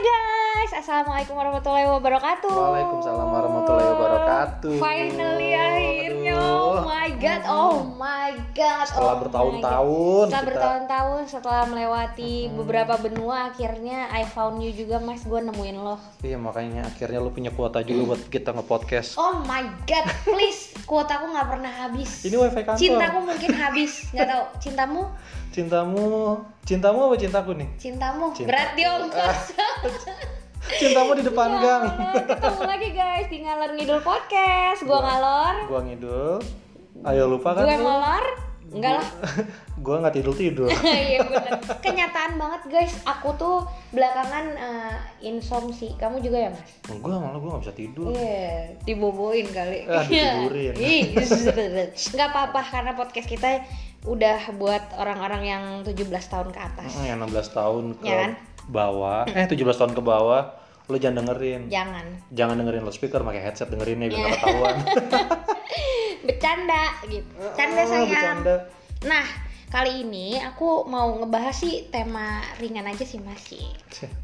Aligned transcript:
guys, 0.00 0.72
assalamualaikum 0.80 1.36
warahmatullahi 1.36 1.84
wabarakatuh. 1.92 2.48
Waalaikumsalam 2.48 3.28
warahmatullahi 3.28 3.88
wabarakatuh. 3.92 4.74
Finally 4.80 5.50
akhirnya, 5.52 6.36
oh 6.40 6.80
my 6.88 7.08
god, 7.20 7.42
oh 7.44 7.76
my 8.00 8.32
god. 8.56 8.88
Setelah 8.88 9.12
oh 9.12 9.20
bertahun-tahun. 9.20 10.24
Setelah 10.24 10.40
kita- 10.40 10.48
bertahun-tahun, 10.48 11.22
setelah 11.28 11.62
melewati 11.68 12.34
beberapa 12.56 12.94
benua, 12.96 13.52
akhirnya 13.52 14.08
I 14.08 14.24
found 14.24 14.64
you 14.64 14.72
juga 14.72 14.96
mas, 15.04 15.20
gue 15.20 15.40
nemuin 15.40 15.76
lo. 15.76 16.00
Iya 16.24 16.40
makanya 16.40 16.88
akhirnya 16.88 17.20
lu 17.20 17.28
punya 17.28 17.52
kuota 17.52 17.84
juga 17.84 18.16
buat 18.16 18.22
kita 18.32 18.56
nge-podcast. 18.56 19.20
Oh 19.20 19.44
my 19.44 19.68
god, 19.84 20.08
please, 20.24 20.69
kuotaku 20.90 21.30
nggak 21.30 21.46
pernah 21.46 21.70
habis. 21.86 22.26
Ini 22.26 22.34
wifi 22.34 22.62
kantor. 22.66 22.82
Cintaku 22.82 23.18
mungkin 23.22 23.50
habis, 23.54 23.92
nggak 24.10 24.26
tahu. 24.26 24.44
Cintamu? 24.58 25.02
Cintamu, 25.54 26.06
cintamu 26.66 26.98
apa 27.06 27.14
cintaku 27.14 27.50
nih? 27.54 27.68
Cintamu 27.78 28.34
Cinta. 28.34 28.50
berat 28.50 28.70
di 28.74 28.82
ongkos. 28.82 29.40
Cintamu 30.82 31.14
di 31.14 31.22
depan 31.22 31.48
gang. 31.62 31.84
Ya, 31.94 32.12
ketemu 32.26 32.62
lagi 32.66 32.88
guys 32.90 33.26
di 33.30 33.38
Ngalor 33.46 33.70
Ngidul 33.78 34.00
Podcast. 34.02 34.82
Gua 34.82 34.98
ngalor, 34.98 35.54
Gua 35.70 35.80
ngidul. 35.86 36.36
Ayo 37.06 37.30
lupa 37.30 37.54
kan? 37.54 37.64
gue 37.64 37.78
lu? 37.78 38.49
Enggak 38.70 39.02
lah. 39.02 39.08
Gua 39.84 39.98
nggak 39.98 40.14
tidur 40.14 40.34
tidur. 40.34 40.70
Iya 41.10 41.26
bener. 41.26 41.58
Kenyataan 41.80 42.38
banget 42.38 42.62
guys. 42.68 42.94
Aku 43.02 43.34
tuh 43.34 43.62
belakangan 43.90 44.46
eh, 44.54 44.94
insomsi. 45.20 45.90
Kamu 45.94 46.18
juga 46.18 46.38
ya 46.38 46.50
mas? 46.50 46.70
Gua 46.98 47.18
malah 47.18 47.38
gua 47.38 47.58
nggak 47.58 47.64
bisa 47.66 47.74
tidur. 47.74 48.14
Iya, 48.14 48.78
diboboin 48.82 49.46
kali. 49.50 49.86
Ah, 49.86 50.06
ditidurin. 50.06 50.74
Ih, 50.78 51.02
nggak 52.14 52.28
apa-apa 52.30 52.60
karena 52.62 52.92
podcast 52.94 53.26
kita 53.26 53.66
udah 54.00 54.56
buat 54.56 54.96
orang-orang 54.96 55.42
yang 55.44 55.62
17 55.82 56.08
tahun 56.08 56.48
ke 56.48 56.60
atas. 56.62 56.90
Mm, 56.96 57.04
Yang 57.04 57.18
16 57.52 57.58
tahun 57.58 57.84
ke 58.00 58.04
Ya 58.06 58.16
kan? 58.16 58.32
bawah, 58.64 59.28
eh 59.28 59.44
17 59.44 59.60
tahun 59.76 59.92
ke 59.92 60.00
bawah, 60.00 60.42
lu 60.88 60.96
jangan 60.96 61.20
dengerin. 61.20 61.68
Jangan 61.68 62.06
Jangan 62.30 62.54
dengerin 62.56 62.80
loudspeaker 62.80 63.20
pakai 63.20 63.42
headset 63.42 63.68
dengerinnya 63.68 64.08
biar 64.08 64.16
Iya. 64.16 64.24
nggak 64.24 64.38
ketahuan. 64.38 64.76
Bercanda 66.24 66.84
gitu. 67.08 67.30
Ah, 67.40 67.54
sayang. 67.56 68.08
bercanda. 68.08 68.56
Nah, 69.06 69.26
kali 69.70 70.04
ini 70.04 70.36
aku 70.42 70.84
mau 70.90 71.14
ngebahas 71.20 71.56
sih 71.56 71.88
tema 71.88 72.42
ringan 72.58 72.88
aja 72.88 73.04
sih 73.06 73.22
masih. 73.22 73.64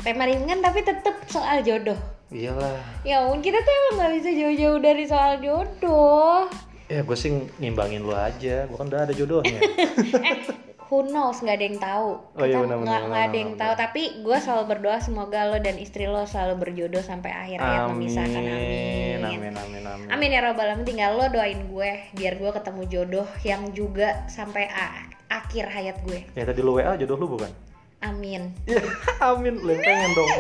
Tema 0.02 0.28
ringan 0.28 0.60
tapi 0.60 0.84
tetep 0.84 1.16
soal 1.30 1.62
jodoh. 1.62 1.96
Iyalah. 2.34 2.82
Ya 3.06 3.22
ampun, 3.22 3.38
kita 3.38 3.62
tuh 3.62 3.70
emang 3.70 3.94
gak 4.02 4.12
bisa 4.18 4.30
jauh-jauh 4.34 4.80
dari 4.82 5.04
soal 5.06 5.38
jodoh. 5.38 6.50
Ya 6.90 7.02
gue 7.02 7.18
sih 7.18 7.30
ngimbangin 7.58 8.02
lu 8.02 8.14
aja, 8.14 8.66
gue 8.66 8.76
kan 8.76 8.86
udah 8.90 9.06
ada 9.06 9.14
jodohnya. 9.14 9.58
eh, 10.26 10.38
who 10.86 11.02
knows, 11.10 11.42
gak 11.42 11.58
ada 11.58 11.66
yang 11.66 11.78
tahu. 11.82 12.10
Oh 12.38 12.44
iya, 12.46 12.62
Kita 12.62 12.66
nggak 12.66 12.78
benar, 12.82 13.00
nggak 13.10 13.24
ada 13.26 13.38
yang 13.38 13.52
tahu. 13.58 13.72
Tapi 13.74 14.02
gue 14.22 14.36
selalu 14.38 14.64
berdoa 14.70 14.98
semoga 15.02 15.40
lo 15.50 15.58
dan 15.58 15.76
istri 15.82 16.06
lo 16.06 16.22
selalu 16.24 16.54
berjodoh 16.62 17.02
sampai 17.02 17.30
akhir 17.34 17.58
hayat 17.58 17.90
memisahkan. 17.90 18.42
Amin. 18.42 19.20
amin, 19.22 19.54
amin, 19.54 19.82
amin. 19.82 20.06
Amin 20.10 20.28
ya 20.30 20.40
robbal 20.46 20.66
alamin. 20.70 20.86
Tinggal 20.86 21.10
lo 21.18 21.26
doain 21.30 21.60
gue 21.66 21.90
biar 22.14 22.34
gue 22.38 22.50
ketemu 22.54 22.82
jodoh 22.86 23.28
yang 23.42 23.62
juga 23.74 24.26
sampai 24.30 24.70
akhir 25.26 25.64
hayat 25.70 25.96
gue. 26.06 26.22
Ya 26.38 26.46
tadi 26.46 26.62
lu 26.62 26.78
WA 26.78 26.94
jodoh 26.94 27.18
lu 27.18 27.26
bukan? 27.34 27.50
Amin. 28.04 28.54
Iya, 28.70 28.82
amin. 29.34 29.58
Yang 29.58 29.80
pengen 29.82 30.10
dong. 30.14 30.30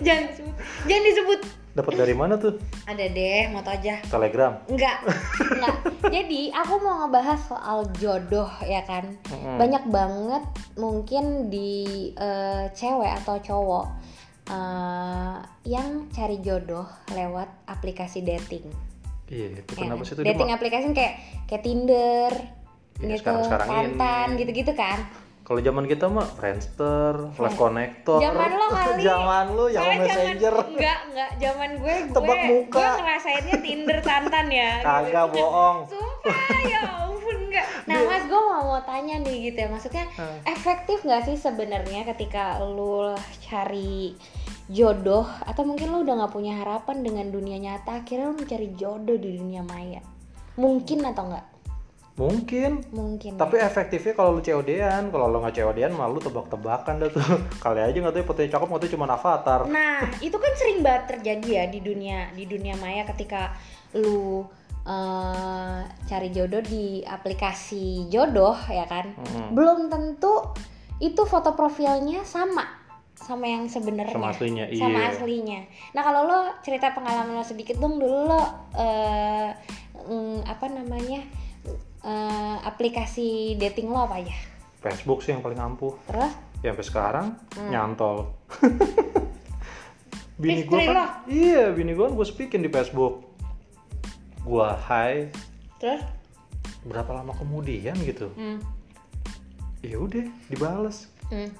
jangan. 0.00 0.26
Jangan 0.88 1.04
disebut. 1.10 1.40
Dapat 1.78 1.94
dari 1.94 2.10
mana 2.10 2.34
tuh? 2.34 2.58
Ada 2.90 3.06
deh, 3.06 3.54
mau 3.54 3.62
tau 3.62 3.78
aja. 3.78 4.02
Telegram. 4.10 4.58
Enggak, 4.66 4.98
enggak. 5.54 5.76
Jadi 6.10 6.50
aku 6.50 6.74
mau 6.82 7.06
ngebahas 7.06 7.38
soal 7.46 7.86
jodoh 8.02 8.50
ya 8.66 8.82
kan. 8.82 9.14
Mm-mm. 9.30 9.62
Banyak 9.62 9.84
banget 9.86 10.42
mungkin 10.74 11.46
di 11.46 12.10
eh, 12.18 12.66
cewek 12.74 13.12
atau 13.22 13.38
cowok 13.38 13.86
eh, 14.50 15.38
yang 15.70 16.10
cari 16.10 16.42
jodoh 16.42 16.90
lewat 17.14 17.46
aplikasi 17.70 18.26
dating. 18.26 18.66
Iya, 19.30 19.62
itu 19.62 19.72
ya 19.78 19.86
kenapa 19.86 20.02
kan? 20.02 20.08
sih 20.08 20.14
itu 20.18 20.22
dating 20.26 20.50
aplikasi 20.50 20.84
kayak 20.96 21.14
kayak 21.46 21.62
Tinder, 21.62 22.32
Iya, 22.98 23.14
gitu, 23.14 23.20
sekarang-sekarang 23.22 23.68
Tantan, 23.70 24.26
ini. 24.34 24.38
gitu-gitu 24.42 24.72
kan. 24.74 24.98
Kalau 25.48 25.64
zaman 25.64 25.88
kita 25.88 26.04
mah 26.06 26.28
Friendster, 26.28 27.32
Live 27.32 27.56
Connector. 27.56 28.20
Zaman 28.20 28.50
lo 28.52 28.66
kali. 28.76 29.00
zaman 29.00 29.44
lu 29.50 29.64
yang 29.66 29.80
Soalnya 29.80 30.04
Messenger. 30.04 30.52
Zaman, 30.54 30.68
enggak, 30.70 30.98
enggak. 31.08 31.30
Zaman 31.40 31.70
gue, 31.72 31.94
gue, 32.04 32.12
Tebak 32.12 32.38
muka. 32.46 32.76
gue 32.76 32.88
ngerasainnya 33.00 33.56
Tinder 33.58 33.98
Tantan 33.98 34.46
ya. 34.46 34.70
gitu. 34.76 34.84
Kagak 35.08 35.26
bohong. 35.32 35.76
Sumpah 35.88 36.38
ya 36.62 36.80
ampun 37.00 37.36
enggak. 37.42 37.66
Nah 37.82 37.98
mas 38.04 38.24
gue 38.24 38.36
mau 38.38 38.62
mau 38.68 38.80
tanya 38.82 39.16
nih 39.18 39.36
gitu 39.46 39.58
ya 39.58 39.68
maksudnya 39.68 40.04
Hmm. 40.10 40.38
efektif 40.44 41.00
nggak 41.00 41.24
sih 41.24 41.36
sebenarnya 41.36 42.04
ketika 42.04 42.60
lu 42.60 43.16
cari 43.40 44.12
jodoh 44.66 45.24
atau 45.40 45.64
mungkin 45.64 45.88
lu 45.88 46.02
udah 46.02 46.14
nggak 46.18 46.34
punya 46.34 46.54
harapan 46.56 47.00
dengan 47.00 47.26
dunia 47.28 47.56
nyata 47.56 48.02
akhirnya 48.02 48.28
lu 48.28 48.36
mencari 48.36 48.68
jodoh 48.74 49.16
di 49.16 49.32
dunia 49.32 49.62
maya 49.62 50.04
mungkin 50.54 51.00
atau 51.02 51.24
enggak 51.24 51.46
Mungkin. 52.18 52.82
mungkin 52.90 53.38
Tapi 53.38 53.62
efektifnya 53.62 54.12
kalau 54.18 54.34
lu 54.34 54.42
COD-an, 54.42 55.14
kalau 55.14 55.30
lu 55.30 55.38
nggak 55.38 55.54
COD-an 55.54 55.94
malah 55.94 56.10
lu 56.10 56.20
tebak-tebakan 56.20 56.94
dah 56.98 57.10
tuh. 57.14 57.22
Kali 57.64 57.78
aja 57.78 57.94
nggak 57.94 58.14
tahu 58.18 58.26
fotonya 58.34 58.50
cakep, 58.58 58.68
tahu 58.68 58.90
cuma 58.98 59.06
avatar. 59.06 59.60
Nah, 59.70 60.02
itu 60.18 60.34
kan 60.34 60.52
sering 60.58 60.82
banget 60.82 61.16
terjadi 61.16 61.48
ya 61.62 61.64
di 61.70 61.78
dunia 61.78 62.34
di 62.34 62.44
dunia 62.50 62.74
maya 62.74 63.06
ketika 63.06 63.54
lu 63.94 64.42
eh, 64.82 65.80
cari 65.86 66.28
jodoh 66.34 66.60
di 66.66 67.06
aplikasi 67.06 68.10
jodoh 68.10 68.58
ya 68.66 68.82
kan. 68.90 69.14
Mm-mm. 69.14 69.54
Belum 69.54 69.86
tentu 69.86 70.42
itu 70.98 71.22
foto 71.22 71.54
profilnya 71.54 72.26
sama 72.26 72.66
sama 73.14 73.46
yang 73.46 73.66
sebenarnya. 73.66 74.14
Sama 74.14 74.30
aslinya, 74.30 74.64
Sama 74.74 74.98
iya. 74.98 75.10
aslinya. 75.10 75.60
Nah, 75.94 76.02
kalau 76.02 76.26
lo 76.26 76.38
cerita 76.62 76.94
pengalaman 76.94 77.34
lo 77.34 77.44
sedikit 77.46 77.78
dong 77.78 77.98
dulu 77.98 78.30
lo 78.30 78.42
eh, 78.78 79.50
mm, 80.06 80.46
apa 80.46 80.66
namanya? 80.70 81.22
Eh, 82.00 82.56
aplikasi 82.62 83.28
dating 83.54 83.88
lo 83.88 84.04
apa 84.04 84.18
aja? 84.18 84.36
Facebook 84.78 85.20
sih 85.20 85.30
yang 85.30 85.40
paling 85.40 85.58
ampuh. 85.58 85.94
Terus 86.04 86.32
Ya 86.58 86.70
sampai 86.70 86.84
sekarang 86.84 87.26
Hmm. 87.54 87.70
nyantol. 87.70 88.34
bini 90.38 90.62
gue 90.64 90.80
kan, 90.80 90.94
lo? 90.94 91.06
iya 91.26 91.70
bini 91.70 91.92
gue 91.92 92.02
kan 92.02 92.14
gue 92.14 92.26
speakin 92.26 92.60
di 92.60 92.68
Facebook. 92.68 93.26
Gua 94.40 94.74
hai, 94.80 95.28
terus 95.76 96.00
berapa 96.82 97.10
lama 97.12 97.30
kemudian 97.32 97.92
gitu. 98.00 98.32
hmm, 98.32 98.58
Ya 99.80 99.98
udah, 99.98 100.24
dibales. 100.48 101.06
hmm. 101.28 101.50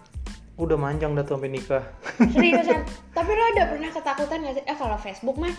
Udah 0.57 0.75
manjang 0.75 1.13
dah 1.13 1.23
tuh 1.23 1.37
sampai 1.37 1.53
nikah. 1.53 1.85
Seriusan? 2.19 2.83
Tapi 3.15 3.31
lo 3.31 3.45
ada 3.49 3.63
pernah 3.69 3.91
ketakutan 3.93 4.43
gak 4.43 4.55
sih? 4.57 4.65
Eh 4.65 4.75
kalau 4.75 4.97
Facebook 4.97 5.37
mah 5.37 5.55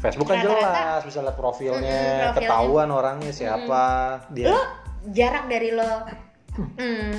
Facebook 0.00 0.26
kan 0.26 0.40
Rata-rata. 0.40 0.56
jelas, 0.64 1.00
bisa 1.04 1.18
lihat 1.20 1.36
profilnya, 1.36 1.76
Mm-mm, 1.76 2.20
profilnya. 2.32 2.36
ketahuan 2.36 2.88
orangnya 2.88 3.32
siapa, 3.32 3.84
dia. 4.32 4.48
lo 4.48 4.60
jarak 5.12 5.44
dari 5.46 5.70
lo 5.70 5.90
hmm, 6.56 7.16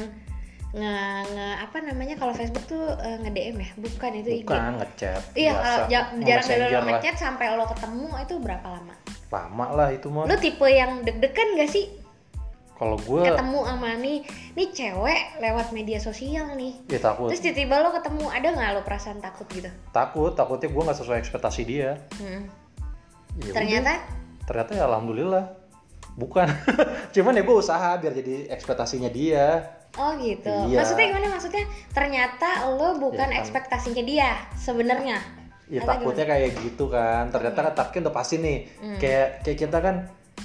nge, 0.71 0.95
nge 1.29 1.47
apa 1.61 1.77
namanya 1.81 2.15
kalau 2.15 2.33
Facebook 2.33 2.65
tuh 2.65 2.81
eh, 2.97 3.17
nge 3.21 3.31
DM 3.31 3.57
ya? 3.57 3.69
Bukan 3.77 4.11
itu 4.17 4.29
IG. 4.33 4.45
Bukan 4.45 4.73
ngechat. 4.81 5.21
Iya, 5.33 5.51
Nge- 5.85 6.25
jarak 6.25 6.45
dari 6.45 6.65
lo 6.67 6.81
ngechat 6.89 7.15
sampai 7.17 7.45
lo 7.53 7.65
ketemu 7.69 8.09
itu 8.17 8.35
berapa 8.41 8.67
lama? 8.67 8.93
Lama 9.29 9.65
lah 9.71 9.89
itu 9.93 10.07
mah. 10.09 10.25
Lo 10.25 10.35
tipe 10.35 10.65
yang 10.65 11.05
deg-degan 11.05 11.55
gak 11.55 11.69
sih 11.69 11.85
Kalau 12.75 12.97
gue, 12.97 13.21
ketemu 13.21 13.59
sama 13.61 13.93
nih 13.93 14.25
nih 14.57 14.67
cewek 14.73 15.21
lewat 15.37 15.69
media 15.69 16.01
sosial 16.01 16.57
nih? 16.57 16.73
ya 16.89 16.97
takut. 16.97 17.29
Terus 17.29 17.45
tiba-tiba 17.45 17.77
lo 17.77 17.93
ketemu 17.93 18.25
ada 18.25 18.47
nggak 18.49 18.69
lo 18.73 18.81
perasaan 18.81 19.21
takut 19.21 19.45
gitu? 19.53 19.69
Takut, 19.93 20.33
takutnya 20.33 20.73
gue 20.73 20.83
nggak 20.89 20.97
sesuai 20.97 21.21
ekspektasi 21.21 21.61
dia. 21.61 22.01
Hmm. 22.17 22.49
Ya 23.39 23.53
Ternyata 23.55 23.91
udah, 23.95 23.99
ternyata 24.43 24.71
ya 24.75 24.83
alhamdulillah. 24.91 25.45
Bukan. 26.19 26.47
Cuman 27.15 27.39
ya 27.39 27.43
gue 27.47 27.55
usaha 27.55 27.95
biar 27.95 28.11
jadi 28.11 28.51
ekspektasinya 28.51 29.07
dia. 29.07 29.63
Oh 29.95 30.15
gitu. 30.19 30.51
Iya. 30.71 30.83
Maksudnya 30.83 31.05
gimana? 31.11 31.27
Maksudnya 31.35 31.63
ternyata 31.91 32.49
lo 32.75 32.99
bukan 32.99 33.27
Ya 33.31 33.39
kan. 33.39 33.41
ekspektasinya 33.43 34.03
dia 34.03 34.29
sebenarnya. 34.55 35.19
Ya 35.71 35.79
Atau 35.83 36.03
takutnya 36.03 36.25
kayak 36.27 36.51
gitu 36.59 36.91
kan. 36.91 37.31
Ternyata 37.31 37.59
kan 37.71 37.73
takutnya 37.75 38.11
udah 38.11 38.15
pasti 38.15 38.35
nih. 38.43 38.57
Hmm. 38.83 38.99
Kayak 38.99 39.27
kayak 39.47 39.57
kita 39.67 39.77
kan 39.79 39.95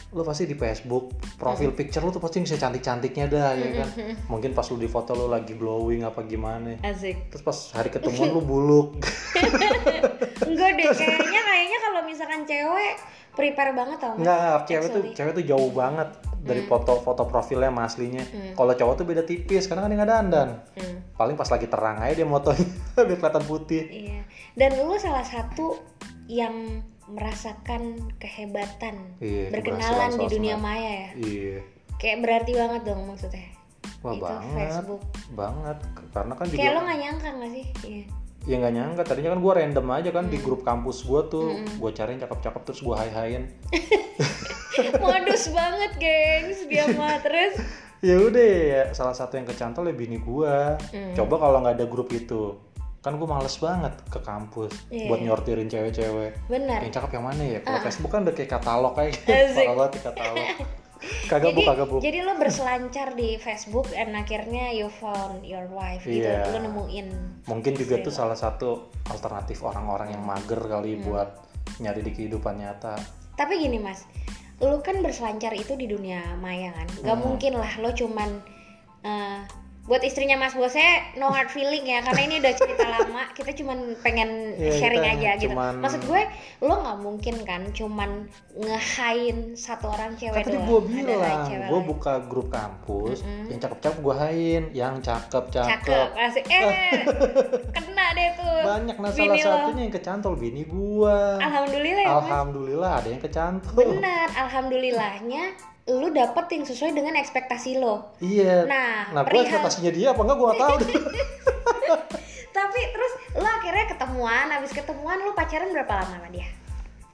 lu 0.08 0.22
pasti 0.22 0.44
di 0.44 0.54
Facebook 0.54 1.10
profil 1.34 1.68
Hmm. 1.68 1.76
picture 1.76 2.00
lu 2.00 2.08
tuh 2.08 2.18
pasti 2.18 2.38
bisa 2.38 2.54
cantik-cantiknya 2.54 3.26
dah 3.26 3.52
ya 3.52 3.68
kan. 3.76 3.88
Mungkin 4.32 4.50
pas 4.50 4.64
lu 4.66 4.76
di 4.76 4.86
foto 4.86 5.12
lu 5.12 5.26
lagi 5.26 5.52
glowing 5.52 6.02
apa 6.02 6.22
gimana. 6.22 6.78
Asik. 6.80 7.28
Terus 7.28 7.42
pas 7.42 7.58
hari 7.72 7.88
ketemuan 7.88 8.32
lu 8.32 8.40
buluk. 8.40 8.88
Enggak 10.46 10.70
deh, 10.74 10.86
kayaknya 10.86 11.40
kayaknya 11.42 11.78
kalau 11.80 12.00
misalkan 12.02 12.40
cewek 12.42 12.94
prepare 13.32 13.72
banget 13.72 13.98
tau 13.98 14.14
enggak, 14.14 14.64
cewek 14.64 14.88
tuh 14.90 15.02
cewek 15.12 15.32
tuh 15.34 15.44
jauh 15.44 15.68
banget 15.70 16.08
dari 16.38 16.62
Hmm. 16.62 16.70
foto 16.70 16.92
foto 16.98 17.22
profilnya 17.24 17.68
sama 17.68 17.82
aslinya. 17.84 18.24
Kalau 18.52 18.72
cowok 18.72 18.94
tuh 18.94 19.04
beda 19.04 19.22
tipis 19.22 19.66
karena 19.66 19.82
kan 19.82 19.90
dia 19.90 19.98
nggak 19.98 20.10
dandan. 20.10 20.48
Hmm, 20.72 20.96
Paling 21.12 21.34
pas 21.34 21.46
lagi 21.46 21.66
terang 21.66 21.98
aja 21.98 22.14
dia 22.14 22.24
motonya 22.24 22.64
biar 22.98 23.18
kelihatan 23.18 23.44
putih. 23.44 23.82
iya. 23.86 24.20
Dan 24.52 24.76
lu 24.78 24.96
salah 24.96 25.20
satu 25.20 25.76
yang 26.26 26.80
merasakan 27.08 27.82
kehebatan 28.16 29.16
Iya, 29.18 29.50
berkenalan 29.50 30.10
di 30.16 30.26
dunia 30.28 30.56
maya 30.56 30.90
ya. 30.90 31.10
Iya. 31.16 31.58
Kayak 31.96 32.18
berarti 32.20 32.52
banget 32.52 32.82
dong 32.84 33.02
maksudnya. 33.04 33.46
Wah 34.00 34.12
Itu 34.12 34.22
banget, 34.22 34.56
Facebook. 34.70 35.02
banget. 35.32 35.78
Karena 36.10 36.32
kan 36.34 36.46
juga 36.46 36.58
Kayak 36.58 36.72
lo 36.72 36.80
gak 36.82 36.98
nyangka 36.98 37.28
gak 37.32 37.50
sih? 37.50 37.66
Iya. 37.82 38.04
ya 38.46 38.62
nggak 38.62 38.74
nyangka 38.74 39.02
tadinya 39.02 39.34
kan 39.34 39.42
gue 39.42 39.52
random 39.56 39.86
aja 39.90 40.10
kan 40.12 40.22
Hmm. 40.22 40.30
di 40.30 40.38
grup 40.38 40.62
kampus 40.62 41.02
gue 41.02 41.18
tuh 41.26 41.46
gue 41.66 41.90
cariin 41.90 42.22
cakep-cakep 42.22 42.62
terus 42.62 42.78
gue 42.78 42.94
hai-hain 42.94 43.50
modus 45.02 45.50
banget 45.50 45.90
gengs 45.96 46.62
dia 46.64 46.86
mah 46.92 47.18
terus 47.18 47.58
ya 48.06 48.14
udah 48.14 48.46
ya 48.46 48.82
salah 48.92 49.12
satu 49.12 49.34
yang 49.34 49.46
kecantol 49.46 49.82
ya 49.84 49.94
bini 49.94 50.18
gue 50.18 50.54
Hmm. 50.94 51.14
coba 51.16 51.34
kalau 51.40 51.58
nggak 51.58 51.74
ada 51.74 51.86
grup 51.86 52.06
itu 52.12 52.54
kan 53.06 53.14
gue 53.14 53.28
males 53.28 53.54
banget 53.56 53.94
ke 54.10 54.18
kampus 54.18 54.74
Iya. 54.88 55.06
buat 55.06 55.20
nyortirin 55.20 55.70
cewek-cewek. 55.70 56.50
Benar. 56.50 56.82
Yang 56.82 56.92
cakep 56.92 57.10
yang 57.12 57.24
mana 57.24 57.42
ya? 57.46 57.58
Kalau 57.60 57.78
Facebook 57.80 58.10
kan 58.10 58.20
udah 58.20 58.34
kayak 58.34 58.50
katalog 58.50 58.92
kayak 58.92 59.14
gitu 59.22 59.30
banget 59.54 59.90
di 59.92 60.00
katalog. 60.02 60.48
Kagak 61.28 61.52
bu 61.52 61.60
jadi 61.60 61.68
kagak 61.68 61.86
bu. 61.86 61.96
jadi 62.00 62.18
lo 62.20 62.32
berselancar 62.34 63.08
di 63.14 63.36
Facebook 63.36 63.86
dan 63.88 64.10
akhirnya 64.12 64.72
you 64.72 64.88
found 64.90 65.44
your 65.44 65.68
wife 65.68 66.02
gitu. 66.02 66.24
Iya. 66.24 66.50
lo 66.50 66.58
nemuin 66.58 67.06
mungkin 67.44 67.72
juga 67.72 68.00
tuh 68.00 68.10
salah 68.10 68.34
satu 68.34 68.88
alternatif 69.06 69.60
orang-orang 69.60 70.10
yang 70.10 70.24
mager 70.24 70.58
kali 70.58 70.96
Hmm. 70.96 71.04
buat 71.04 71.28
nyari 71.78 72.00
di 72.00 72.10
kehidupan 72.10 72.58
nyata. 72.58 72.96
Tapi 73.32 73.54
gini 73.56 73.76
mas. 73.76 74.02
Lu 74.56 74.80
kan 74.80 74.98
berselancar 74.98 75.52
itu 75.52 75.76
di 75.76 75.84
dunia 75.84 76.32
maya 76.34 76.72
kan? 76.72 76.88
Nggak 76.98 77.12
Hmm. 77.12 77.22
mungkin 77.22 77.52
lah 77.54 77.72
lo 77.76 77.90
cuman 77.92 78.30
eh, 79.04 79.38
buat 79.86 80.02
istrinya 80.02 80.34
mas 80.34 80.50
bosnya 80.50 80.82
no 81.14 81.30
hard 81.30 81.46
feeling 81.46 81.86
ya 81.86 82.02
karena 82.02 82.20
ini 82.20 82.34
udah 82.38 82.52
cerita 82.52 82.84
lama 82.98 83.22
kita 83.30 83.54
cuman 83.54 83.94
pengen 84.02 84.58
Iya, 84.58 84.72
sharing 84.76 84.98
kita 85.00 85.14
aja 85.14 85.30
gitu. 85.38 85.46
cuman- 85.48 85.78
maksud 85.78 86.02
gue 86.02 86.22
lo 86.60 86.74
nggak 86.76 86.98
mungkin 86.98 87.34
kan 87.42 87.62
cuman 87.70 88.10
ngehain 88.52 89.54
satu 89.54 89.86
orang 89.88 90.18
cewek 90.18 90.34
kan 90.34 90.44
tadi 90.44 90.58
gue 90.58 90.80
bilang 90.82 91.46
gue 91.46 91.80
buka 91.86 92.18
grup 92.26 92.50
kampus 92.50 93.22
yang 93.46 93.58
cakep-cakep 93.58 93.98
gue 94.00 94.14
hain 94.16 94.62
yang 94.72 94.94
cakep-cakep. 94.98 95.86
Cakep 95.86 96.08
asik. 96.18 96.44
Eh 96.46 97.06
kena 97.76 98.06
deh 98.12 98.28
tuh. 98.34 98.58
Banyak 98.66 98.96
nah 98.98 99.10
salah 99.10 99.34
lo. 99.34 99.46
satunya 99.46 99.82
yang 99.86 99.94
kecantol 99.94 100.34
bini 100.34 100.66
gue 100.66 101.18
alhamdulillah 101.38 102.02
ya 102.02 102.10
mas. 102.10 102.20
Alhamdulillah 102.26 102.90
ada 102.98 103.08
yang 103.08 103.22
kecantol. 103.22 103.76
Benar 103.78 104.28
alhamdulillahnya 104.36 105.44
lu 105.86 106.10
dapet 106.10 106.46
yang 106.50 106.64
sesuai 106.64 106.92
dengan 106.92 107.14
ekspektasi 107.14 107.78
lo. 107.78 108.10
Iya. 108.18 108.66
Nah, 108.66 109.14
nah 109.14 109.22
perihal- 109.22 109.46
ekspektasinya 109.46 109.90
dia 109.90 110.10
apa 110.10 110.20
enggak 110.20 110.36
gue 110.36 110.46
gak 110.48 110.58
tahu. 110.58 110.74
Deh 110.82 110.90
tapi 112.56 112.80
terus 112.88 113.12
lo 113.34 113.46
akhirnya 113.46 113.86
ketemuan 113.86 114.46
habis 114.48 114.72
ketemuan 114.72 115.18
lu 115.20 115.32
pacaran 115.32 115.70
berapa 115.70 115.92
lama 115.94 116.14
sama 116.16 116.28
dia? 116.28 116.48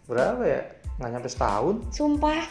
Berapa 0.07 0.43
ya? 0.43 0.61
Nggak 0.97 1.11
nyampe 1.11 1.29
setahun. 1.29 1.75
Sumpah. 1.91 2.43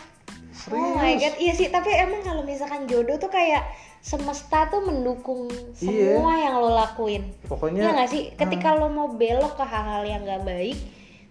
Oh 0.69 0.93
my 0.93 1.15
Serius? 1.15 1.21
god. 1.23 1.35
Iya 1.39 1.53
sih 1.55 1.67
tapi 1.67 1.89
emang 1.89 2.21
kalau 2.21 2.43
misalkan 2.43 2.85
jodoh 2.85 3.17
tuh 3.17 3.31
kayak 3.31 3.63
semesta 3.97 4.67
tuh 4.67 4.81
mendukung 4.81 5.47
Iya. 5.77 6.19
semua 6.19 6.33
yang 6.35 6.53
lo 6.57 6.75
lakuin. 6.75 7.33
Pokoknya 7.47 7.81
Iya 7.81 7.91
gak 7.95 8.09
sih? 8.09 8.23
Ketika 8.35 8.75
lo 8.75 8.89
mau 8.89 9.09
belok 9.09 9.55
ke 9.55 9.63
hal-hal 9.63 10.03
yang 10.03 10.21
gak 10.21 10.43
baik 10.43 10.77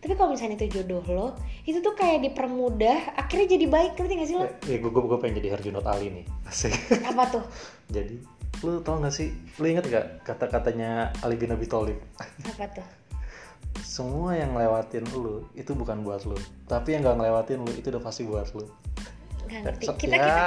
tapi 0.00 0.16
kalau 0.16 0.32
misalnya 0.32 0.56
itu 0.56 0.80
jodoh 0.80 1.04
lo 1.12 1.28
itu 1.68 1.84
tuh 1.84 1.92
kayak 1.92 2.24
dipermudah 2.24 3.20
akhirnya 3.20 3.52
jadi 3.52 3.66
baik 3.68 4.00
ngerti 4.00 4.12
gak 4.16 4.28
sih 4.32 4.36
lo? 4.40 4.48
Ya 4.64 4.76
gue 4.80 4.88
gue 4.88 5.18
pengen 5.20 5.44
jadi 5.44 5.48
Herjunot 5.52 5.84
Ali 5.84 6.08
nih. 6.08 6.24
Asik. 6.48 6.72
Apa 7.04 7.28
tuh? 7.28 7.44
Jadi 7.94 8.16
lu 8.64 8.80
tau 8.80 8.96
gak 8.96 9.12
sih 9.12 9.28
lu 9.60 9.66
inget 9.68 9.84
gak 9.92 10.24
kata-katanya 10.24 11.12
Ali 11.20 11.36
bin 11.36 11.52
Abi 11.52 11.68
Thalib? 11.68 12.00
Apa 12.56 12.80
tuh? 12.80 12.86
Semua 13.84 14.40
yang 14.40 14.56
ngelewatin 14.56 15.04
lu 15.12 15.44
itu 15.52 15.76
bukan 15.76 16.00
buat 16.00 16.24
lu. 16.24 16.36
Tapi 16.64 16.96
yang 16.96 17.04
gak 17.04 17.20
ngelewatin 17.20 17.60
lu 17.60 17.72
itu 17.76 17.92
udah 17.92 18.00
pasti 18.00 18.24
buat 18.24 18.48
lu. 18.56 18.64
Gak 19.52 19.68
ngerti. 19.68 19.84
Set- 19.84 20.00
kita 20.00 20.16
ya, 20.16 20.24
kita 20.24 20.44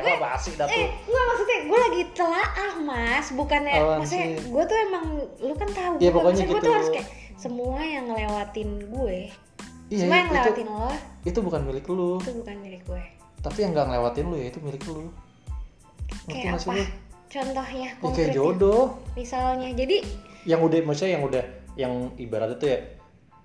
elah 0.00 0.16
basi 0.16 0.50
dah 0.56 0.64
tuh. 0.64 0.80
Eh, 0.80 0.88
enggak 0.88 1.24
maksudnya 1.28 1.58
gue 1.60 1.78
lagi 1.84 2.02
telaah 2.16 2.72
mas, 2.80 3.26
bukannya 3.36 3.72
Apaan 3.76 3.98
maksudnya 4.00 4.28
gue 4.48 4.62
tuh 4.64 4.76
emang 4.80 5.04
lu 5.44 5.54
kan 5.60 5.68
tahu. 5.76 5.94
Ya, 6.00 6.08
gue, 6.08 6.16
pokoknya 6.16 6.44
gue 6.48 6.56
gitu. 6.56 6.64
tuh 6.64 6.72
harus 6.72 6.88
kayak 6.88 7.27
semua 7.38 7.78
yang 7.80 8.04
ngelewatin 8.06 8.68
gue, 8.84 9.18
Iya, 9.88 9.98
semua 10.04 10.16
yang 10.16 10.26
itu- 10.26 10.34
ngelewatin 10.34 10.68
lo 10.68 10.90
itu 11.22 11.38
bukan 11.38 11.60
milik 11.62 11.86
lu. 11.86 12.10
itu 12.18 12.32
bukan 12.34 12.56
milik 12.58 12.82
gue. 12.84 13.02
tapi 13.38 13.58
yang 13.62 13.70
gak 13.70 13.86
ngelewatin 13.86 14.24
lu 14.24 14.36
ya 14.36 14.46
itu 14.50 14.58
milik 14.58 14.82
lu. 14.84 15.06
Ngerti 16.26 16.26
Kayak 16.28 16.44
gak 16.50 16.60
apa? 16.60 16.72
lu? 16.72 16.84
Contohnya 17.28 17.76
ya, 17.78 17.90
kayak 18.00 18.30
jodoh. 18.32 18.84
Misalnya, 19.12 19.68
jadi 19.70 19.96
yang 20.42 20.60
udah 20.60 20.78
maksudnya 20.82 21.12
yang 21.14 21.24
udah 21.24 21.44
yang 21.76 21.92
ibaratnya 22.16 22.56
tuh 22.56 22.68
ya 22.68 22.78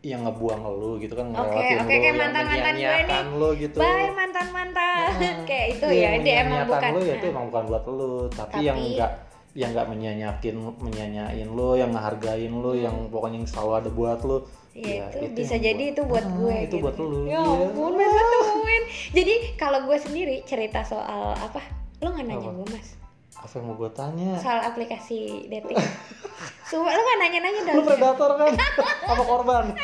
yang 0.04 0.24
ngebuang 0.24 0.60
lu 0.64 0.92
gitu 0.98 1.14
kan 1.14 1.30
ngelewatin 1.30 1.54
oke, 1.54 1.64
lu 1.78 1.84
kayak 1.86 2.02
yang 2.02 2.18
mantan-mantan 2.18 2.44
gue 2.44 2.60
menyia-nyiakan 2.74 3.26
lu 3.34 3.50
gitu. 3.56 3.78
Bye 3.78 4.12
mantan 4.12 4.48
mantan, 4.52 5.10
kayak 5.46 5.68
itu 5.70 5.86
Iya, 5.86 5.96
ya, 5.96 6.10
yang 6.10 6.24
dia 6.24 6.36
emang 6.42 6.60
bukan. 6.66 6.90
lu 6.90 7.00
ya 7.00 7.14
itu 7.14 7.24
Nah, 7.24 7.32
emang 7.32 7.46
bukan 7.48 7.64
buat 7.70 7.84
lu 7.86 8.12
tapi, 8.30 8.52
Tapi- 8.52 8.66
yang 8.66 8.78
enggak 8.80 9.12
yang 9.54 9.70
enggak 9.70 9.86
menyanyakin 9.86 10.56
menyanyain 10.78 11.46
lu 11.46 11.74
yang 11.74 11.90
ngehargain 11.90 12.50
lu 12.50 12.74
yang 12.74 12.96
pokoknya 13.08 13.38
yang 13.38 13.48
selalu 13.48 13.72
ada 13.76 13.90
buat 13.90 14.22
lu 14.22 14.38
Iya 14.74 15.06
ya, 15.06 15.22
itu, 15.22 15.38
bisa 15.38 15.54
yang 15.54 15.66
jadi 15.70 15.84
itu 15.94 16.02
buat 16.02 16.26
Ah, 16.26 16.34
gue 16.34 16.56
itu 16.60 16.70
gitu. 16.72 16.82
buat 16.82 16.98
lu 16.98 17.20
Ya 17.24 17.38
iya. 17.38 17.42
ampun, 17.46 17.94
banget 17.94 18.26
nemuin. 18.26 18.84
Jadi 19.14 19.34
kalau 19.54 19.80
gue 19.86 19.98
sendiri 20.00 20.36
cerita 20.44 20.82
soal 20.82 21.38
apa? 21.38 21.62
Lo 22.00 22.10
nggak 22.10 22.26
nanya 22.26 22.42
Apa? 22.44 22.58
gue 22.58 22.68
mas? 22.72 22.90
apa 23.34 23.54
yang 23.54 23.66
mau 23.66 23.76
gue 23.76 23.92
tanya 23.92 24.32
soal 24.40 24.60
aplikasi 24.64 25.20
dating. 25.48 25.76
Sumpah 26.64 26.90
lo 26.90 27.02
gak 27.04 27.20
nanya-nanya 27.20 27.62
dong. 27.64 27.76
lu 27.76 27.84
predator 27.84 28.32
kan 28.36 28.54
apa 29.12 29.22
korban 29.22 29.64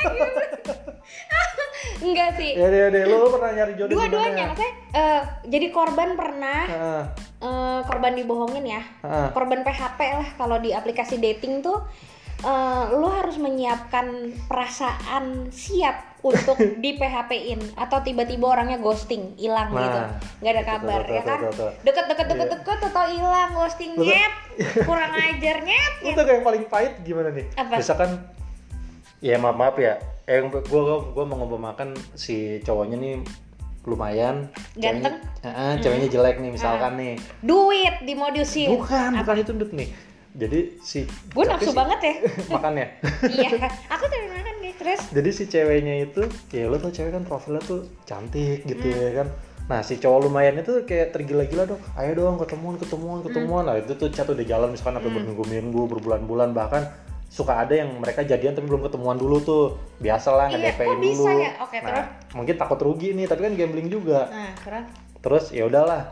Enggak 2.00 2.30
sih. 2.36 2.52
ya 2.56 2.68
deh 2.68 2.82
deh 2.90 3.04
lu, 3.06 3.16
lu 3.20 3.30
pernah 3.30 3.52
nyari 3.54 3.74
jodoh 3.76 3.92
Dua-duanya 3.92 4.44
maksudnya 4.48 4.74
eh, 4.92 5.22
jadi 5.46 5.68
korban 5.70 6.10
pernah 6.16 6.62
Ah, 6.66 7.04
eh, 7.40 7.80
korban 7.84 8.14
dibohongin 8.16 8.66
ya. 8.66 8.82
ah. 9.02 9.32
Korban 9.32 9.64
PHP 9.64 10.00
lah 10.16 10.30
kalau 10.36 10.60
di 10.60 10.72
aplikasi 10.72 11.18
dating 11.18 11.60
tuh 11.60 11.80
eh, 12.42 12.84
lo 12.94 13.08
harus 13.10 13.36
menyiapkan 13.36 14.08
perasaan 14.46 15.50
siap 15.50 16.10
untuk 16.20 16.60
di 16.84 17.00
PHP-in 17.00 17.80
atau 17.80 18.04
tiba-tiba 18.04 18.52
orangnya 18.52 18.76
ghosting, 18.76 19.40
hilang 19.40 19.72
Nah, 19.72 19.80
gitu. 19.80 20.00
nggak 20.44 20.52
ada 20.52 20.64
kabar 20.68 21.00
betul, 21.04 21.16
ya 21.16 21.22
kan? 21.24 21.40
betul, 21.40 21.52
betul. 21.56 21.72
Deket 21.88 22.06
deket 22.12 22.26
deket 22.28 22.60
Iya. 22.80 22.88
atau 22.92 23.04
hilang 23.08 23.52
ghosting 23.56 23.92
nyet. 23.96 24.34
Kurang 24.84 25.12
ajar 25.16 25.58
nyet. 25.64 25.94
Tuh 26.20 26.24
yang 26.28 26.44
paling 26.44 26.64
pahit 26.68 26.94
gimana 27.08 27.32
nih? 27.32 27.48
Apa? 27.56 27.80
Misalkan 27.80 28.20
ya 29.24 29.36
maaf 29.40 29.56
maaf 29.56 29.76
ya, 29.80 29.96
eh 30.28 30.44
gua 30.44 30.60
gua, 30.68 30.96
gua 31.12 31.24
mau 31.24 31.40
ngumpamakan 31.40 31.96
si 32.16 32.60
cowoknya 32.64 33.00
nih 33.00 33.16
lumayan 33.90 34.48
Ganteng? 34.74 35.18
ceweknya, 35.36 35.50
eh, 35.66 35.76
ceweknya 35.80 36.08
jelek 36.10 36.36
nih 36.38 36.52
misalkan 36.52 36.94
nih 36.94 37.14
Duit 37.40 37.96
dimodusin. 38.02 38.70
bukan 38.72 39.18
bukan 39.18 39.36
itu 39.38 39.52
Dut, 39.52 39.72
nih 39.72 39.90
jadi 40.32 40.60
si 40.80 41.10
Gue 41.30 41.44
nafsu 41.44 41.74
si- 41.74 41.76
banget 41.76 42.00
ya. 42.00 42.14
makannya 42.54 42.86
iya. 43.34 43.50
Aku 43.90 44.04
sering 44.06 44.30
makan 44.30 44.56
guys. 44.60 44.76
Terus 44.78 45.00
jadi 45.10 45.30
si 45.32 45.44
ceweknya 45.46 45.96
itu 46.04 46.22
ya 46.50 46.66
lo 46.66 46.78
tau 46.78 46.90
cewek 46.90 47.12
kan 47.12 47.24
profilnya 47.24 47.60
tuh 47.62 47.90
cantik 48.04 48.64
gitu 48.64 48.86
Hmm. 48.86 49.02
ya 49.02 49.12
kan 49.16 49.28
nah 49.66 49.80
si 49.80 49.98
cowok 49.98 50.26
lumayan 50.26 50.58
itu 50.58 50.82
kayak 50.84 51.12
tergila-gila 51.12 51.66
dong 51.68 51.78
ayo 51.96 52.14
dong 52.16 52.38
ketemuan 52.38 52.74
ketemuan 52.76 53.22
ketemuan 53.22 53.64
Hmm. 53.64 53.70
nah 53.70 53.78
itu 53.78 53.94
tuh 53.94 54.10
chat 54.10 54.26
udah 54.26 54.42
jalan 54.44 54.70
misalkan 54.70 54.98
sampai 54.98 55.12
berminggu-minggu 55.12 55.82
berbulan-bulan 55.88 56.54
bahkan 56.54 56.90
suka 57.30 57.54
ada 57.60 57.74
yang 57.76 57.94
mereka 57.96 58.22
jadian 58.22 58.52
tapi 58.52 58.66
belum 58.66 58.84
ketemuan 58.84 59.16
dulu 59.16 59.38
tuh 59.40 59.64
biasa 59.98 60.30
lah 60.32 60.48
Iya, 60.50 60.74
bisa 60.74 61.22
dulu 61.24 61.38
ya? 61.38 61.52
Oke, 61.62 61.78
nah 61.78 61.86
terus? 61.86 62.06
mungkin 62.34 62.56
takut 62.56 62.80
rugi 62.80 63.14
nih 63.14 63.26
tapi 63.26 63.42
kan 63.44 63.54
gambling 63.54 63.86
juga 63.88 64.26
nah, 64.28 64.52
terus 64.58 64.86
terus 65.20 65.46
ya 65.52 65.64
udahlah 65.64 66.10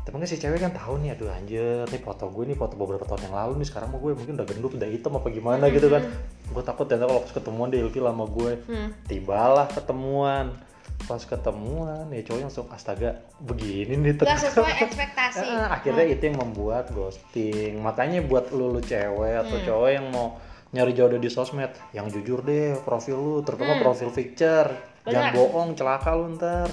tapi 0.00 0.14
kan 0.14 0.24
si 0.24 0.36
cewek 0.36 0.56
kan 0.58 0.70
tahu 0.70 0.96
nih 0.98 1.12
aduh 1.12 1.28
anjir 1.30 1.62
nih 1.86 1.98
foto 1.98 2.28
gue 2.28 2.44
nih 2.44 2.54
foto 2.54 2.74
beberapa 2.74 3.02
tahun 3.02 3.26
yang 3.26 3.36
lalu 3.38 3.52
nih 3.56 3.66
sekarang 3.66 3.88
mau 3.88 3.98
gue 3.98 4.12
mungkin 4.12 4.34
udah 4.34 4.46
gendut 4.46 4.72
udah 4.74 4.86
hitam 4.86 5.12
apa 5.14 5.28
gimana 5.28 5.64
gitu 5.68 5.86
kan 5.86 6.00
gue 6.46 6.62
takut 6.62 6.84
ternyata 6.84 7.06
kalau 7.06 7.20
pas 7.22 7.32
ketemuan 7.32 7.68
dia 7.68 7.80
ilfil 7.80 8.04
sama 8.04 8.24
gue 8.26 8.50
Hmm. 8.66 8.88
tibalah 9.04 9.66
ketemuan 9.66 10.52
pas 11.00 11.22
ketemuan 11.22 12.08
ya 12.08 12.20
cowoknya 12.22 12.46
langsung 12.46 12.68
astaga 12.68 13.10
begini 13.38 13.94
nih 13.96 14.12
Gak 14.12 14.18
ternyata." 14.26 14.44
sesuai 14.44 14.72
ekspektasi. 14.82 15.46
Akhirnya 15.76 16.04
itu 16.06 16.22
yang 16.24 16.36
membuat 16.38 16.90
ghosting 16.90 17.78
makanya 17.78 18.20
buat 18.20 18.50
lu, 18.50 18.68
lu 18.70 18.80
cewek 18.80 19.08
Hmm. 19.30 19.42
atau 19.42 19.56
cowok 19.62 19.88
yang 19.90 20.06
mau 20.08 20.36
nyari 20.68 20.92
jodoh 20.92 21.16
di 21.16 21.28
sosmed 21.28 21.72
yang 21.90 22.06
jujur 22.08 22.44
deh 22.44 22.76
profil 22.84 23.16
lu 23.16 23.36
terutama 23.40 23.80
profil 23.80 24.12
picture 24.12 24.68
jangan 24.68 24.76
Hmm. 25.08 25.08
Benar. 25.08 25.32
bohong 25.32 25.68
celaka 25.72 26.10
lu 26.12 26.36
ntar 26.36 26.68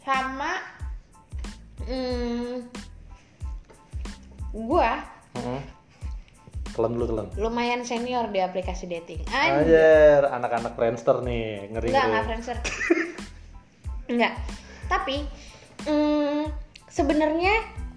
Sama 0.00 0.54
hmm, 1.82 2.62
gua 4.54 5.02
Heeh. 5.34 5.62
telan 6.70 6.94
dulu 6.94 7.04
telan 7.10 7.26
lumayan 7.34 7.82
senior 7.82 8.30
di 8.30 8.38
aplikasi 8.38 8.86
dating. 8.86 9.24
Anjir. 9.26 10.22
Anak-anak 10.22 10.76
Friendster 10.76 11.24
nih, 11.24 11.72
ngeri 11.72 11.88
Enggak, 11.88 12.04
enggak 12.06 12.24
Friendster. 12.28 12.56
enggak. 14.12 14.32
Tapi 14.86 15.16
mm, 15.82 16.42
sebenarnya 16.86 17.54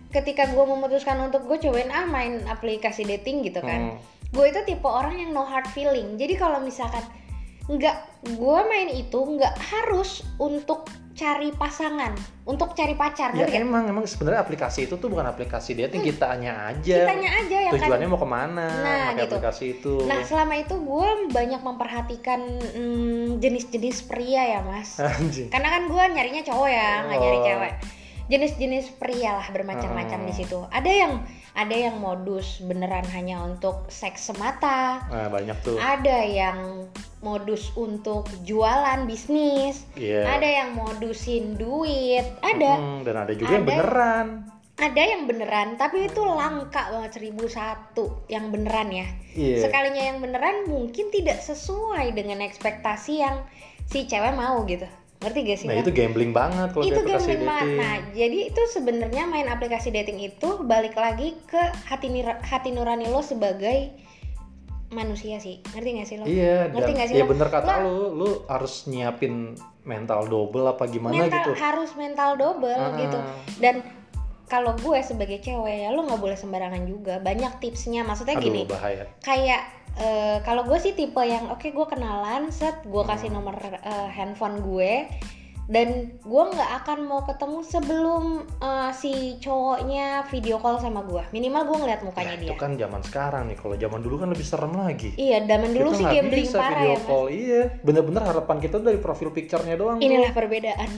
ketika 0.09 0.49
gue 0.49 0.65
memutuskan 0.65 1.19
untuk 1.21 1.45
gue 1.45 1.59
cobain 1.59 1.91
ah 1.91 2.07
main 2.07 2.41
aplikasi 2.47 3.05
dating 3.05 3.45
gitu 3.45 3.61
kan. 3.61 3.93
Hmm. 3.93 4.18
Gue 4.29 4.45
itu 4.47 4.59
tipe 4.63 4.85
orang 4.85 5.17
yang 5.17 5.31
no 5.31 5.41
hard 5.41 5.65
feeling. 5.67 6.15
Jadi 6.15 6.33
kalau 6.33 6.59
misalkan 6.59 7.01
nggak 7.65 7.97
gue 8.33 8.59
main 8.65 8.89
itu 8.89 9.13
nggak 9.15 9.53
harus 9.59 10.25
untuk 10.37 10.89
cari 11.13 11.51
pasangan 11.51 12.15
untuk 12.41 12.71
cari 12.73 12.95
pacar 12.95 13.35
Ya 13.35 13.43
nggak? 13.43 13.59
emang 13.59 13.83
emang 13.85 14.07
sebenarnya 14.07 14.39
aplikasi 14.39 14.87
itu 14.87 14.95
tuh 14.95 15.05
bukan 15.05 15.27
aplikasi 15.27 15.75
dating 15.75 16.01
kitanya 16.01 16.65
aja. 16.65 17.05
kitanya 17.05 17.29
aja 17.35 17.57
ya 17.59 17.69
kan 17.69 17.77
Tujuannya 17.77 18.07
mau 18.07 18.17
ke 18.17 18.25
mana? 18.25 18.65
Nah, 18.65 19.05
pakai 19.11 19.21
gitu. 19.21 19.35
aplikasi 19.35 19.65
itu. 19.75 19.93
Nah 20.01 20.23
selama 20.23 20.53
itu 20.57 20.75
gue 20.75 21.09
banyak 21.29 21.61
memperhatikan 21.61 22.39
mm, 22.73 23.27
jenis-jenis 23.37 23.97
pria 24.03 24.43
ya 24.49 24.59
mas 24.63 24.95
Anjing. 24.97 25.51
Karena 25.51 25.69
kan 25.69 25.81
gue 25.85 26.03
nyarinya 26.09 26.41
cowok 26.41 26.69
ya, 26.69 26.89
nggak 27.05 27.19
nyari 27.19 27.37
Oh. 27.37 27.45
cewek 27.45 27.73
Jenis-jenis 28.25 28.85
pria 28.95 29.31
lah 29.35 29.47
bermacam-macam 29.47 30.19
Hmm. 30.19 30.27
di 30.27 30.33
situ 30.33 30.57
Ada 30.65 30.89
yang 30.89 31.13
ada 31.53 31.73
yang 31.73 31.97
modus 31.97 32.61
beneran 32.61 33.03
hanya 33.09 33.41
untuk 33.41 33.89
seks 33.89 34.29
semata 34.29 35.01
Nah, 35.07 35.27
banyak 35.27 35.57
tuh. 35.61 35.75
Ada 35.75 36.19
yang 36.23 36.87
modus 37.19 37.73
untuk 37.73 38.25
jualan 38.43 39.03
bisnis 39.03 39.83
Iya. 39.93 40.29
Ada 40.39 40.49
yang 40.63 40.69
modusin 40.73 41.55
duit 41.55 42.25
Ada 42.39 42.71
Mm, 42.77 42.99
dan 43.03 43.15
ada 43.17 43.33
juga 43.33 43.49
yang 43.51 43.65
Ada. 43.65 43.71
beneran. 43.75 44.27
ada 44.79 45.03
yang 45.03 45.27
beneran 45.27 45.69
tapi 45.75 46.07
itu 46.07 46.23
langka 46.23 46.87
banget 46.87 47.11
seribu 47.11 47.43
satu 47.45 48.23
yang 48.31 48.47
beneran 48.47 48.87
ya 48.87 49.07
Iya. 49.35 49.67
sekalinya 49.67 50.03
yang 50.07 50.23
beneran 50.23 50.71
mungkin 50.71 51.11
tidak 51.11 51.43
sesuai 51.43 52.15
dengan 52.15 52.39
ekspektasi 52.39 53.19
yang 53.19 53.43
si 53.83 54.07
cewek 54.07 54.31
mau 54.31 54.63
gitu 54.63 54.87
ngerti 55.19 55.39
gak 55.43 55.57
sih 55.57 55.67
Nah, 55.67 55.75
Lo? 55.75 55.81
itu 55.81 55.91
gambling 55.91 56.31
banget 56.31 56.67
kalau 56.69 56.83
itu 56.85 56.95
aplikasi 56.95 57.11
gambling 57.29 57.43
banget 57.43 57.65
dating. 57.65 57.77
nah 57.77 57.95
jadi 58.13 58.37
itu 58.45 58.61
sebenarnya 58.69 59.23
main 59.25 59.47
aplikasi 59.47 59.87
dating 59.89 60.19
itu 60.21 60.49
balik 60.63 60.95
lagi 60.95 61.35
ke 61.43 61.59
hati 61.83 62.07
nira- 62.07 62.39
hati 62.41 62.69
nurani 62.69 63.03
lo 63.05 63.19
sebagai 63.21 63.91
manusia 64.89 65.37
sih 65.37 65.61
ngerti 65.69 65.89
gak 65.93 66.07
sih 66.07 66.15
lo 66.15 66.25
Iya, 66.25 66.71
Ngerti 66.71 66.81
dan 66.83 66.95
nggak 66.95 67.07
sih 67.07 67.15
ya 67.15 67.23
lo? 67.23 67.29
bener 67.29 67.47
kata 67.47 67.73
Lo- 67.75 67.85
lu, 67.85 67.95
lu 68.15 68.29
harus 68.47 68.73
nyiapin 68.85 69.53
mental 69.83 70.25
double 70.25 70.65
apa 70.65 70.87
gimana 70.87 71.13
mental 71.19 71.35
gitu. 71.45 71.51
harus 71.57 71.91
mental 71.93 72.33
double 72.35 72.73
Ah. 72.73 72.95
gitu 72.95 73.19
dan 73.59 73.75
kalau 74.45 74.73
gue 74.73 74.97
sebagai 74.99 75.37
cewek 75.37 75.75
ya 75.79 75.91
lo 75.91 76.01
nggak 76.01 76.17
boleh 76.17 76.33
sembarangan 76.33 76.81
juga 76.83 77.19
banyak 77.19 77.59
tipsnya 77.59 78.01
maksudnya 78.01 78.33
Aduh, 78.33 78.45
gini 78.45 78.61
bahaya. 78.65 79.05
kayak 79.19 79.61
eh, 79.99 80.37
kalau 80.41 80.63
gue 80.63 80.79
sih 80.79 80.95
tipe 80.95 81.19
yang 81.21 81.51
oke 81.51 81.67
gue 81.67 81.87
kenalan 81.87 82.49
set 82.49 82.81
gue 82.87 83.03
Hmm. 83.03 83.11
kasih 83.11 83.29
nomor 83.29 83.55
eh, 83.59 84.09
handphone 84.09 84.63
gue 84.63 85.05
dan 85.69 85.87
gue 86.17 86.43
nggak 86.49 86.71
akan 86.81 86.99
mau 87.05 87.21
ketemu 87.21 87.59
sebelum 87.61 88.23
eh, 88.57 88.89
si 88.91 89.13
cowoknya 89.37 90.25
video 90.25 90.57
call 90.57 90.81
sama 90.81 91.05
gue 91.05 91.21
minimal 91.29 91.61
gue 91.63 91.77
ngeliat 91.79 92.01
mukanya 92.01 92.27
Ya, 92.29 92.35
dia 92.35 92.49
itu 92.49 92.57
kan 92.57 92.71
zaman 92.73 93.01
sekarang 93.01 93.43
nih. 93.45 93.57
Kalau 93.57 93.75
zaman 93.75 93.99
dulu 93.99 94.15
kan 94.17 94.29
lebih 94.29 94.41
serem 94.43 94.69
lagi. 94.71 95.13
iya 95.15 95.41
zaman 95.41 95.69
dulu 95.71 95.89
Kita 95.91 95.97
sih 95.97 96.05
gambling 96.09 96.45
bisa 96.45 96.57
parah 96.57 96.69
video 96.71 96.85
ya 96.85 96.93
mas 96.95 97.05
call. 97.05 97.25
Iya, 97.29 97.61
bener-bener 97.81 98.21
harapan 98.23 98.57
kita 98.57 98.75
tuh 98.77 98.87
dari 98.87 98.99
profil 98.99 99.29
picture-nya 99.29 99.75
doang. 99.75 99.97
tuh. 99.97 100.05
inilah 100.05 100.31
perbedaan 100.31 100.91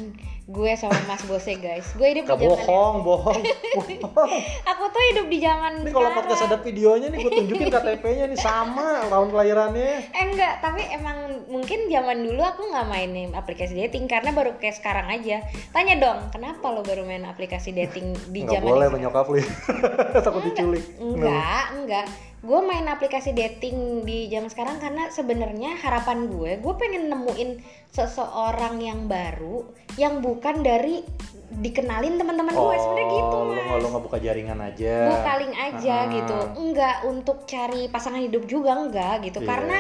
gue 0.43 0.71
sama 0.73 0.97
mas 1.05 1.23
bose 1.23 1.53
guys 1.55 1.87
gue 1.93 2.07
hidup 2.09 2.27
Gak 2.27 2.35
di 2.35 2.43
zaman 2.43 2.59
bohong, 2.67 2.95
bohong, 3.03 3.39
bohong. 3.77 4.31
aku 4.65 4.83
tuh 4.89 5.03
hidup 5.13 5.25
di 5.27 5.37
zaman 5.39 5.71
Ini 5.79 5.91
kalau 5.91 6.09
podcast 6.11 6.43
ada 6.43 6.57
videonya 6.59 7.07
nih, 7.07 7.19
gue 7.19 7.31
tunjukin 7.33 7.67
KTP-nya 7.69 8.25
nih 8.27 8.35
sama 8.37 9.07
tahun 9.07 9.27
kelahirannya. 9.29 9.91
Eh 10.11 10.23
enggak, 10.25 10.59
tapi 10.59 10.81
emang 10.91 11.17
mungkin 11.47 11.87
zaman 11.87 12.17
dulu 12.21 12.41
aku 12.41 12.67
nggak 12.67 12.87
mainin 12.87 13.31
aplikasi 13.31 13.75
dating 13.77 14.07
karena 14.07 14.31
baru 14.31 14.59
kayak 14.61 14.77
sekarang 14.77 15.09
aja. 15.09 15.41
Tanya 15.69 15.97
dong, 15.97 16.29
kenapa 16.29 16.69
lo 16.69 16.79
baru 16.79 17.01
main 17.01 17.25
aplikasi 17.25 17.73
dating 17.73 18.13
di 18.29 18.45
Nggak 18.45 18.53
zaman 18.55 18.69
boleh 18.69 18.87
menyokap 18.87 19.25
lu. 19.25 19.41
Takut 20.25 20.43
diculik. 20.43 20.85
Enggak, 20.95 21.65
enggak. 21.73 22.05
Gue 22.39 22.57
main 22.59 22.85
aplikasi 22.85 23.33
dating 23.33 23.77
di 24.01 24.25
zaman 24.27 24.47
sekarang 24.47 24.77
karena 24.77 25.09
sebenarnya 25.09 25.77
harapan 25.77 26.25
gue, 26.25 26.57
gue 26.57 26.73
pengen 26.75 27.05
nemuin 27.05 27.61
seseorang 27.91 28.77
yang 28.77 29.05
baru 29.05 29.61
yang 29.93 30.21
bukan 30.21 30.61
dari 30.61 31.05
dikenalin 31.51 32.15
teman-teman 32.15 32.49
gue 32.49 32.75
sebenarnya 32.79 33.07
gitu 33.11 33.35
Oh, 33.35 33.43
lu 33.43 33.51
mas. 33.51 33.61
nggak 33.61 33.77
lu 33.77 33.87
nggak 33.91 34.05
buka 34.07 34.17
jaringan 34.17 34.59
aja. 34.63 34.95
bukaling 35.11 35.53
aja 35.53 35.95
Ah. 35.99 36.09
gitu 36.09 36.37
enggak 36.55 36.95
untuk 37.03 37.37
cari 37.43 37.81
pasangan 37.85 38.23
hidup 38.23 38.47
juga 38.47 38.71
enggak 38.73 39.21
gitu 39.21 39.37
Iya. 39.37 39.47
karena 39.47 39.77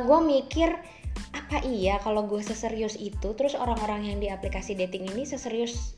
gue 0.00 0.18
mikir 0.24 0.70
apa 1.30 1.62
iya 1.62 1.98
kalau 1.98 2.24
gue 2.24 2.40
seserius 2.40 2.94
itu 2.94 3.28
terus 3.32 3.54
orang-orang 3.54 4.06
yang 4.06 4.18
di 4.18 4.28
aplikasi 4.28 4.74
dating 4.74 5.06
ini 5.06 5.22
seserius 5.22 5.94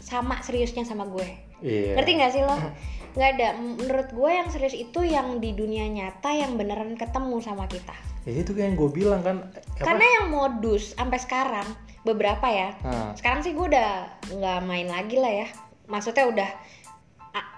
sama 0.00 0.40
seriusnya 0.40 0.82
sama 0.82 1.04
gue 1.06 1.26
Iya. 1.60 1.96
ngerti 1.96 2.10
nggak 2.14 2.32
sih 2.32 2.42
lo 2.42 2.56
nggak 3.14 3.30
ada 3.32 3.48
menurut 3.56 4.08
gue 4.10 4.30
yang 4.32 4.48
serius 4.48 4.72
itu 4.72 5.00
yang 5.00 5.38
di 5.38 5.52
dunia 5.52 5.86
nyata 5.86 6.30
yang 6.30 6.56
beneran 6.56 6.94
ketemu 6.94 7.38
sama 7.38 7.64
kita 7.66 7.94
Ya 8.24 8.40
itu 8.40 8.56
kayak 8.56 8.72
yang 8.72 8.76
gue 8.80 8.90
bilang 8.90 9.20
kan. 9.20 9.36
Apa? 9.52 9.84
karena 9.84 10.06
yang 10.16 10.26
modus 10.32 10.96
sampai 10.96 11.20
sekarang 11.20 11.68
beberapa 12.00 12.48
ya 12.48 12.72
Nah, 12.80 13.12
sekarang 13.12 13.44
sih 13.44 13.52
gue 13.52 13.66
udah 13.66 13.90
nggak 14.32 14.60
main 14.64 14.88
lagi 14.88 15.16
lah 15.16 15.32
ya 15.34 15.48
maksudnya 15.84 16.24
udah 16.24 16.48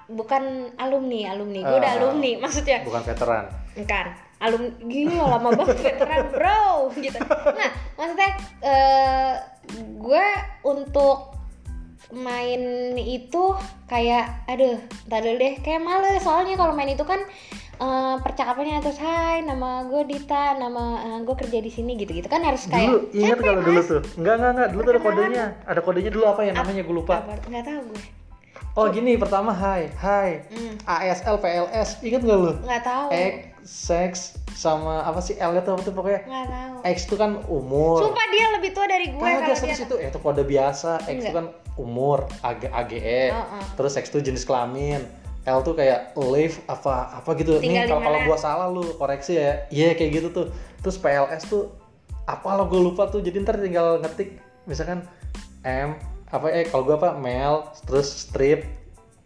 bukan 0.06 0.42
alumni 0.76 1.30
alumni 1.30 1.60
gue 1.62 1.76
udah 1.76 1.92
Ah. 1.92 1.98
alumni 1.98 2.30
maksudnya 2.38 2.78
bukan 2.82 3.02
veteran. 3.02 3.44
kan 3.86 4.06
alumni 4.36 4.68
gila 4.84 5.24
lama 5.38 5.48
banget 5.56 5.76
veteran 5.80 6.28
bro 6.28 6.92
gitu. 7.00 7.18
Nah 7.56 7.70
maksudnya 7.96 8.30
eh 8.60 9.32
gue 9.96 10.26
untuk 10.68 11.32
main 12.14 12.94
itu 12.94 13.56
kayak 13.90 14.46
aduh 14.46 14.78
dulu 15.08 15.32
deh 15.40 15.54
kayak 15.64 15.80
males. 15.82 16.20
Soalnya 16.22 16.60
kalau 16.60 16.76
main 16.76 16.92
itu 16.92 17.02
kan 17.02 17.24
eh, 17.80 18.16
percakapannya 18.20 18.84
terus 18.84 19.00
hai 19.00 19.40
nama 19.40 19.88
gue 19.88 20.04
Dita 20.04 20.54
nama 20.60 21.00
eh, 21.00 21.18
gue 21.24 21.34
kerja 21.34 21.58
di 21.58 21.72
sini 21.72 21.96
gitu 21.96 22.12
gitu 22.12 22.28
kan 22.28 22.44
harus 22.44 22.68
kayak 22.68 22.92
dulu 22.92 23.00
ingat 23.16 23.38
kalau 23.40 23.62
dulu 23.64 23.80
Mas. 23.80 23.88
tuh? 23.88 24.02
Enggak 24.20 24.34
enggak 24.36 24.52
enggak 24.52 24.68
dulu 24.68 24.80
tuh 24.84 24.92
ada 24.92 25.02
kodenya. 25.02 25.46
Ada 25.64 25.80
kodenya 25.80 26.10
dulu 26.12 26.24
apa 26.28 26.40
ya 26.44 26.52
namanya? 26.52 26.82
Gue 26.84 26.96
lupa. 27.00 27.14
Apa? 27.24 27.40
nggak 27.48 27.64
tahu 27.64 27.82
gue 27.90 28.25
oh 28.74 28.86
gini 28.88 29.16
pertama 29.16 29.50
hai 29.50 29.88
hai 29.96 30.44
Hmm. 30.48 30.74
ASL 30.84 31.36
PLS 31.38 32.00
ingat 32.00 32.20
nggak 32.22 32.38
lu? 32.38 32.52
Nggak 32.62 32.82
tahu. 32.82 33.06
X 33.10 33.34
seks 33.66 34.18
sama 34.54 35.02
apa 35.02 35.18
sih? 35.18 35.34
L 35.36 35.52
itu 35.52 35.68
apa 35.68 35.82
tuh 35.82 35.92
pokoknya? 35.92 36.20
Nggak 36.24 36.46
tahu. 36.48 36.74
X 36.86 36.96
itu 37.08 37.16
kan 37.16 37.30
umur. 37.46 37.98
Sumpah 38.02 38.26
dia 38.30 38.46
lebih 38.54 38.70
tua 38.72 38.86
dari 38.86 39.06
gue 39.10 39.18
Kagak 39.18 39.42
kalau 39.42 39.56
serius 39.58 39.78
dia 39.80 39.86
itu. 39.88 39.96
Eh, 39.98 40.08
itu 40.08 40.18
kode 40.18 40.42
biasa. 40.42 40.90
X 41.02 41.08
itu 41.08 41.14
Enggak. 41.18 41.34
kan 41.34 41.46
umur 41.76 42.18
AG, 42.40 42.62
AGE 42.66 43.20
Oh, 43.30 43.36
oh. 43.36 43.64
terus 43.76 43.92
X 43.96 44.08
itu 44.08 44.18
jenis 44.22 44.44
kelamin. 44.44 45.02
L 45.46 45.62
tuh 45.62 45.74
kayak 45.74 46.14
live 46.18 46.58
apa 46.66 47.22
apa 47.22 47.30
gitu. 47.38 47.58
Tinggal 47.58 47.86
nih 47.86 47.90
kalau 47.90 48.02
kalau 48.02 48.18
gua 48.26 48.38
salah 48.38 48.66
lu 48.66 48.82
koreksi 48.96 49.38
ya. 49.38 49.66
Iya 49.70 49.94
kayak 49.94 50.10
gitu 50.18 50.28
tuh. 50.34 50.46
Terus 50.82 50.96
PLS 50.98 51.42
tuh 51.46 51.70
apa 52.26 52.58
lo 52.58 52.66
gue 52.66 52.80
lupa 52.82 53.06
tuh. 53.06 53.22
Jadi 53.22 53.42
ntar 53.42 53.58
tinggal 53.58 54.02
ngetik 54.02 54.38
misalkan 54.66 55.06
M 55.62 55.94
apa 56.26 56.46
eh 56.50 56.66
kalau 56.66 56.82
gua 56.82 56.96
apa 56.98 57.10
Mel 57.18 57.70
terus 57.86 58.26
strip 58.26 58.66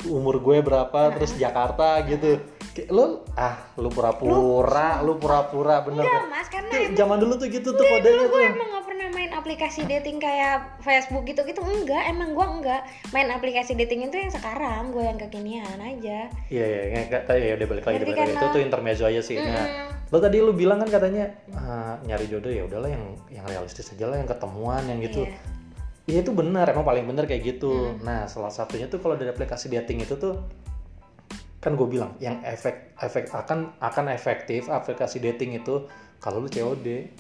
umur 0.09 0.41
gue 0.41 0.65
berapa 0.65 1.13
terus 1.13 1.37
Jakarta 1.37 2.01
gitu 2.09 2.41
Kayak, 2.71 2.89
lu 2.95 3.27
ah 3.35 3.59
lu 3.75 3.91
pura-pura 3.91 5.03
lu 5.03 5.19
pura-pura 5.19 5.83
bener 5.83 6.07
enggak 6.07 6.23
kan 6.23 6.31
mas 6.31 6.49
karena 6.49 6.71
Kayak 6.71 6.87
emang 6.87 6.99
zaman 7.03 7.17
dulu 7.19 7.35
tuh 7.35 7.49
gitu 7.51 7.69
tuh 7.75 7.83
kodenya 7.83 8.27
gue 8.31 8.31
tuh 8.31 8.41
emang 8.47 8.69
gak 8.71 8.85
pernah 8.87 9.09
main 9.11 9.31
aplikasi 9.35 9.81
dating 9.91 10.23
kayak 10.23 10.79
Facebook 10.87 11.27
gitu 11.27 11.43
gitu 11.43 11.61
enggak 11.67 12.03
emang 12.07 12.31
gue 12.31 12.47
enggak 12.47 12.87
main 13.11 13.29
aplikasi 13.35 13.75
dating 13.75 14.07
itu 14.07 14.23
yang 14.23 14.31
sekarang 14.31 14.95
gue 14.95 15.03
yang 15.03 15.19
kekinian 15.19 15.79
aja 15.83 16.31
Iya 16.47 16.65
iya 16.65 16.81
nggak 16.95 17.05
nggak 17.11 17.23
tahu 17.27 17.37
ya 17.43 17.55
udah 17.59 17.69
balik 17.75 17.85
lagi 17.91 17.97
balik 18.07 18.19
lagi 18.23 18.33
itu 18.39 18.47
lo? 18.47 18.55
tuh 18.55 18.63
intermezzo 18.63 19.05
aja 19.11 19.23
sih. 19.23 19.37
Nah, 19.39 19.67
Mm-mm. 19.67 20.15
lo 20.15 20.19
tadi 20.23 20.37
lo 20.39 20.53
bilang 20.55 20.79
kan 20.87 20.89
katanya 20.95 21.27
ah, 21.59 21.99
nyari 22.07 22.31
jodoh 22.31 22.55
ya 22.55 22.63
udahlah 22.71 22.87
yang 22.87 23.19
yang 23.35 23.45
realistis 23.51 23.91
aja 23.91 24.07
lah 24.07 24.23
yang 24.23 24.31
ketemuan 24.31 24.87
yang 24.87 25.03
gitu. 25.03 25.27
Iya. 25.27 25.60
Iya 26.11 26.21
itu 26.21 26.35
benar 26.35 26.67
emang 26.67 26.83
paling 26.83 27.07
benar 27.07 27.25
kayak 27.25 27.43
gitu. 27.47 27.95
Nah 28.03 28.27
salah 28.27 28.51
satunya 28.51 28.91
tuh 28.91 28.99
kalau 28.99 29.15
dari 29.15 29.31
aplikasi 29.31 29.71
dating 29.71 30.03
itu 30.03 30.19
tuh 30.19 30.35
kan 31.61 31.77
gue 31.77 31.85
bilang 31.87 32.17
yang 32.19 32.41
efek 32.41 32.97
efek 32.97 33.29
akan 33.31 33.77
akan 33.79 34.05
efektif 34.11 34.67
aplikasi 34.67 35.21
dating 35.21 35.55
itu 35.55 35.85
kalau 36.17 36.41
lu 36.41 36.49
COD. 36.49 37.13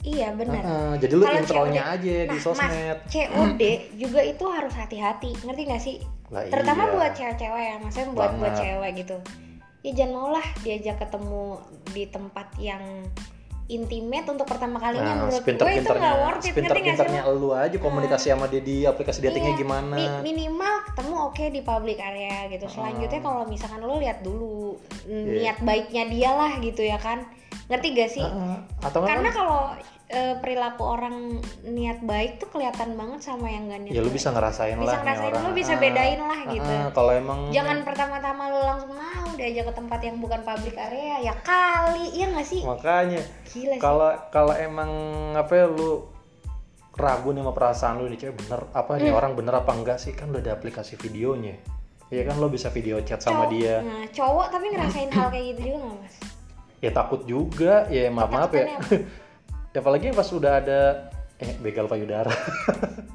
iya 0.00 0.32
benar 0.32 0.62
Heeh, 0.64 0.92
jadi 1.04 1.12
lu 1.12 1.24
Kalau 1.28 1.38
intronya 1.44 1.82
COD 1.84 1.94
aja 2.00 2.16
di 2.24 2.32
nah 2.32 2.40
sosmed. 2.40 2.70
mas 2.72 3.12
COD 3.12 3.62
juga 4.00 4.20
itu 4.24 4.44
harus 4.48 4.72
hati-hati 4.72 5.30
ngerti 5.44 5.62
gak 5.68 5.82
sih 5.82 5.96
Lah 6.32 6.46
terutama 6.48 6.88
iya. 6.88 6.92
buat 6.96 7.12
cewek-cewek 7.12 7.62
ya 7.66 7.74
maksudnya 7.82 8.08
buat 8.08 8.16
buat 8.16 8.32
Banget. 8.48 8.62
cewek 8.64 8.90
gitu 9.04 9.16
ya 9.82 9.90
jangan 9.92 10.12
mau 10.14 10.28
lah 10.32 10.46
diajak 10.64 10.96
ketemu 11.02 11.44
di 11.90 12.04
tempat 12.08 12.46
yang 12.56 12.82
intimate 13.70 14.26
untuk 14.26 14.44
pertama 14.44 14.76
kalinya 14.76 15.14
Nah, 15.14 15.16
menurut 15.24 15.40
gue 15.40 15.54
itu 15.72 15.86
nggak 15.88 16.16
worth 16.18 16.40
it 16.40 16.44
gak 16.44 16.56
pinter-pinternya 16.56 17.22
lo? 17.24 17.32
lu 17.32 17.48
aja 17.52 17.76
komunikasi 17.76 18.26
sama 18.28 18.46
dia 18.46 18.58
di 18.58 18.82
aplikasi 18.82 19.18
datingnya 19.20 19.52
Iya, 19.52 19.60
gimana. 19.60 19.94
mi- 19.94 20.20
minimal 20.26 20.74
ketemu 20.84 21.14
oke 21.22 21.44
di 21.46 21.60
public 21.60 21.98
area 21.98 22.48
gitu. 22.48 22.66
Selanjutnya 22.66 23.20
kalau 23.20 23.42
misalkan 23.44 23.80
lo 23.80 23.96
lihat 23.96 24.20
dulu 24.20 24.74
Iya. 25.04 25.54
niat 25.54 25.58
baiknya 25.60 26.04
dia 26.06 26.30
lah 26.32 26.52
gitu 26.58 26.82
ya 26.82 26.98
kan. 26.98 27.22
ngerti 27.66 27.88
gak 27.94 28.10
sih 28.10 28.18
Heeh. 28.20 28.56
atau 28.82 28.98
karena 29.00 29.30
kan 29.30 29.34
kalau 29.36 29.60
eh, 30.10 30.34
perilaku 30.36 30.82
orang 30.82 31.38
niat 31.62 32.02
baik 32.02 32.36
tuh 32.36 32.48
kelihatan 32.48 32.92
banget 32.92 33.22
sama 33.22 33.46
yang 33.46 33.66
gak 33.66 33.80
niat 33.80 33.92
ya 33.92 34.00
lu 34.00 34.06
baik. 34.06 34.16
bisa 34.16 34.28
ngerasain 34.28 34.74
bisa 34.74 34.82
lah 34.82 34.90
nih 34.90 35.00
ngerasain 35.00 35.30
orang. 35.30 35.42
lu 35.42 35.50
bisa 35.52 35.72
Ah, 35.72 35.78
bedain 35.78 36.20
lah 36.20 36.34
ah, 36.36 36.50
gitu. 36.50 36.72
ah, 36.72 36.88
kalau 36.90 37.12
emang 37.12 37.40
jangan 37.48 37.78
pertama-tama 37.80 38.42
lu 38.46 38.60
langsung 38.60 38.92
mau 38.92 39.30
diajak 39.32 39.64
ke 39.64 39.74
tempat 39.74 40.00
yang 40.00 40.16
bukan 40.18 40.40
public 40.40 40.74
area. 40.76 41.16
Ya 41.22 41.34
kali 41.36 42.04
iya 42.12 42.26
gak 42.28 42.44
sih? 42.44 42.60
Makanya 42.60 43.20
gila 43.46 43.74
sih. 43.74 43.80
kalau 43.80 44.10
kalau 44.28 44.52
emang 44.52 44.90
apa 45.32 45.52
ya 45.54 45.66
lu 45.66 46.10
ragu 46.92 47.30
nih 47.30 47.40
sama 47.40 47.52
perasaan 47.52 47.94
lu 47.96 48.06
nih 48.06 48.18
cewek 48.18 48.36
bener 48.36 48.60
apa 48.72 48.90
Hmm. 48.92 49.00
nih 49.00 49.12
orang 49.12 49.32
bener 49.32 49.54
apa 49.56 49.72
enggak 49.72 49.96
sih? 49.96 50.10
Kan 50.10 50.28
udah 50.28 50.40
ada 50.40 50.52
aplikasi 50.52 50.94
videonya. 50.96 51.54
Iya 52.08 52.26
kan 52.26 52.36
lo 52.36 52.48
bisa 52.48 52.68
video 52.68 52.98
chat 53.00 53.18
sama 53.18 53.46
Cowok- 53.46 53.52
dia. 53.52 53.74
nah, 53.80 54.02
cowok 54.10 54.46
tapi 54.50 54.66
ngerasain 54.68 55.08
hal 55.08 55.30
kayak 55.30 55.44
gitu 55.48 55.60
juga 55.64 55.78
gak 55.80 55.96
mas? 55.96 56.14
Ya 56.80 56.90
takut 56.90 57.20
juga. 57.24 57.86
Ya 57.86 58.10
maaf 58.10 58.28
maaf 58.28 58.50
ya. 58.50 58.66
Ya 58.66 58.78
apalagi 59.74 60.10
pas 60.10 60.26
udah 60.26 60.52
ada 60.58 60.80
eh 61.40 61.56
begal 61.62 61.88
payudara. 61.88 62.30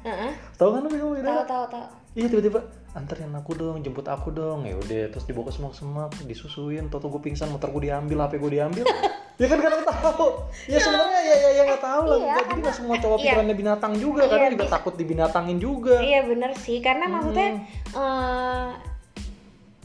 Heeh. 0.06 0.30
tahu 0.58 0.74
kan 0.74 0.80
lo 0.82 0.88
begal 0.88 1.06
tahu 1.06 1.14
payudara 1.18 1.42
tahu 1.46 1.64
tahu 1.70 1.86
iya 2.16 2.26
tiba-tiba 2.32 2.60
anterin 2.96 3.30
aku 3.36 3.52
dong 3.54 3.76
jemput 3.84 4.08
aku 4.08 4.32
dong. 4.32 4.64
Ya 4.64 4.74
udah 4.74 5.12
terus 5.12 5.28
dibawa 5.28 5.52
ke 5.52 5.52
semak-semak 5.54 6.10
disusuin 6.24 6.88
tau 6.88 7.04
gue 7.04 7.22
pingsan 7.22 7.52
motor 7.52 7.68
gue 7.76 7.92
diambil 7.92 8.24
hp 8.26 8.32
gue 8.40 8.52
diambil. 8.56 8.84
Ya 9.36 9.52
kan 9.52 9.60
kadang 9.60 9.84
tahu 9.84 10.48
ya 10.64 10.80
sebenarnya 10.80 11.20
ya 11.20 11.34
ya 11.36 11.50
ya 11.52 11.62
nggak 11.68 11.82
tahu 11.84 12.02
lah. 12.08 12.16
Iya, 12.24 12.36
jadi 12.40 12.56
nggak 12.56 12.72
semua 12.72 12.96
cowok 12.96 13.18
iya. 13.20 13.24
pikirannya 13.28 13.56
binatang 13.60 13.92
juga. 14.00 14.20
Iya, 14.24 14.32
kadang 14.32 14.52
juga 14.56 14.66
takut 14.72 14.94
dibinatangin 14.96 15.58
juga. 15.60 15.96
Iya 16.00 16.20
bener 16.24 16.50
sih. 16.56 16.80
Karena 16.80 17.04
maksudnya 17.04 17.48
Hmm. 17.92 18.95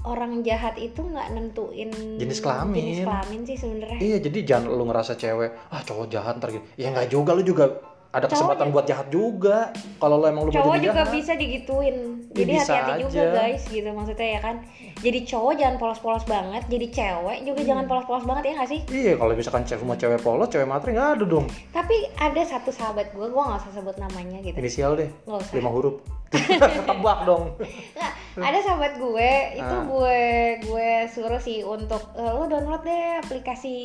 Orang 0.01 0.41
jahat 0.41 0.75
itu 0.81 0.97
nggak 0.97 1.27
nentuin 1.33 1.89
Jenis 2.17 2.41
kelamin. 2.41 2.81
jenis 2.81 3.05
kelamin 3.05 3.41
sih 3.45 3.57
sebenarnya 3.57 3.99
iya 4.01 4.17
jadi 4.17 4.39
jangan 4.41 4.73
lu 4.73 4.85
ngerasa 4.89 5.13
cewek 5.13 5.51
ah 5.69 5.81
cowok 5.85 6.07
jahat 6.09 6.41
ntar 6.41 6.49
gitu 6.53 6.65
ya 6.77 6.89
nggak 6.89 7.09
juga 7.13 7.31
lu 7.37 7.43
juga 7.45 7.65
ada 8.11 8.21
Cowok 8.21 8.31
kesempatan 8.33 8.59
juga- 8.61 8.73
buat 8.73 8.85
jahat 8.85 9.07
juga. 9.09 9.57
Kalau 9.97 10.15
lo 10.15 10.25
emang 10.25 10.43
mau 10.43 10.51
cowok 10.51 10.67
jadi 10.73 10.83
juga 10.83 10.93
jahat 10.97 11.11
bisa 11.11 11.31
digituin. 11.33 11.97
Ya, 12.27 12.35
jadi 12.37 12.51
hati-hati 12.57 12.91
juga 13.01 13.23
guys 13.33 13.63
gitu 13.65 13.89
maksudnya 13.89 14.27
ya 14.29 14.39
kan? 14.41 14.55
Jadi 14.97 15.19
cowok 15.25 15.53
jangan 15.55 15.75
polos-polos 15.77 16.25
banget 16.25 16.63
jadi 16.67 16.87
cewek 16.89 17.37
juga 17.43 17.59
Hmm. 17.59 17.69
jangan 17.69 17.85
polos-polos 17.85 18.23
banget 18.23 18.43
ya 18.43 18.53
nggak 18.53 18.69
sih? 18.69 18.79
Iya 18.85 19.13
kalau 19.15 19.31
misalkan 19.33 19.63
cewek 19.63 19.81
semua 19.81 19.95
cewek 19.95 20.19
polos 20.19 20.47
cewek 20.47 20.63
matre 20.65 20.91
nggak 20.91 21.09
ada 21.13 21.25
dong. 21.25 21.45
Tapi 21.69 21.95
ada 22.15 22.41
satu 22.41 22.69
sahabat 22.69 23.09
gue 23.09 23.25
gue 23.25 23.41
nggak 23.41 23.59
usah 23.59 23.73
sebut 23.73 23.95
namanya 23.97 24.37
gitu. 24.41 24.55
Inisial 24.55 24.91
deh 24.93 25.07
nggak 25.21 25.39
usah. 25.41 25.53
lima 25.53 25.69
huruf. 25.69 25.95
Tebak 26.87 27.19
dong. 27.21 27.43
Nggak, 27.57 28.11
ada 28.41 28.59
sahabat 28.61 28.93
gue 28.97 29.29
itu 29.53 29.73
Ah. 29.73 29.83
gue 29.83 30.17
gue 30.61 30.89
suruh 31.09 31.39
sih 31.39 31.59
untuk 31.61 32.11
"Eh, 32.13 32.27
lo 32.29 32.43
download 32.45 32.79
deh 32.81 33.19
aplikasi 33.19 33.75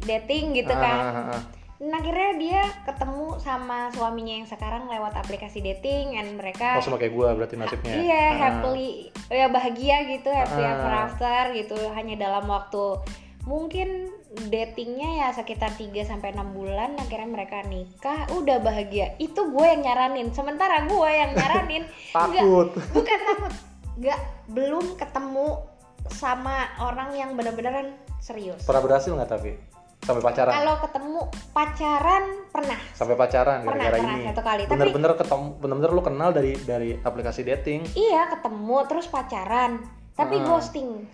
dating 0.00 0.52
gitu 0.54 0.68
kan. 0.70 0.96
Ah, 0.98 1.08
ah, 1.10 1.28
ah. 1.32 1.42
Nah 1.80 1.96
akhirnya 1.96 2.30
dia 2.36 2.60
ketemu 2.84 3.40
sama 3.40 3.88
suaminya 3.88 4.36
yang 4.36 4.44
sekarang 4.44 4.84
lewat 4.84 5.16
aplikasi 5.16 5.58
dating 5.58 6.12
and 6.12 6.36
mereka 6.36 6.76
oh 6.76 6.84
sama 6.84 7.00
kayak 7.00 7.16
gue 7.16 7.28
berarti 7.32 7.56
nasibnya. 7.56 7.94
Iya 7.96 8.20
Ah. 8.20 8.32
happily 8.36 8.90
ya 9.26 9.48
bahagia 9.48 9.96
gitu 10.06 10.28
happy 10.28 10.60
Ah. 10.60 10.72
ever 10.76 10.92
after 11.08 11.42
gitu. 11.56 11.80
Hanya 11.96 12.20
dalam 12.20 12.44
waktu 12.44 13.00
mungkin 13.48 14.12
datingnya 14.46 15.24
ya 15.24 15.28
sekitar 15.32 15.72
3 15.72 16.04
sampai 16.04 16.36
6 16.36 16.52
bulan 16.52 17.00
akhirnya 17.00 17.26
mereka 17.26 17.64
nikah 17.64 18.28
udah 18.30 18.60
bahagia. 18.60 19.16
Itu 19.16 19.48
gue 19.48 19.64
yang 19.64 19.80
nyaranin. 19.80 20.30
Sementara 20.30 20.84
gue 20.84 21.08
yang 21.10 21.32
nyaranin 21.32 21.88
takut. 22.12 22.76
bukan 22.92 23.18
takut. 23.24 23.52
Nggak 23.96 24.20
belum 24.48 24.84
ketemu 24.94 25.64
sama 26.12 26.68
orang 26.76 27.16
yang 27.16 27.32
bener-beneran 27.32 27.96
serius. 28.20 28.68
Pernah 28.68 28.84
berhasil 28.84 29.08
nggak 29.10 29.30
tapi 29.30 29.52
sampai 30.00 30.22
pacaran 30.22 30.52
kalau 30.54 30.74
ketemu 30.80 31.20
pacaran 31.50 32.24
pernah 32.48 32.80
sampai 32.92 33.14
pacaran 33.14 33.58
Pernah, 33.60 33.72
gara-gara 33.78 33.96
pernah 33.96 34.16
ini 34.16 34.26
satu 34.26 34.42
kali. 34.42 34.62
Tapi- 34.64 34.72
bener-bener 34.72 35.12
ketemu 35.14 35.46
bener-bener 35.56 35.90
lu 35.90 36.02
kenal 36.02 36.30
dari 36.30 36.52
dari 36.58 36.90
aplikasi 36.98 37.40
dating 37.44 37.80
Iya 37.92 38.28
ketemu 38.30 38.76
terus 38.86 39.06
pacaran 39.06 39.72
tapi 40.12 40.36
Ah. 40.36 40.44
ghosting 40.46 41.04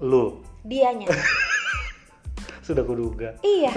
lu 0.00 0.40
dianya. 0.62 1.06
sudah 2.60 2.82
kuduga 2.82 3.34
iya. 3.42 3.68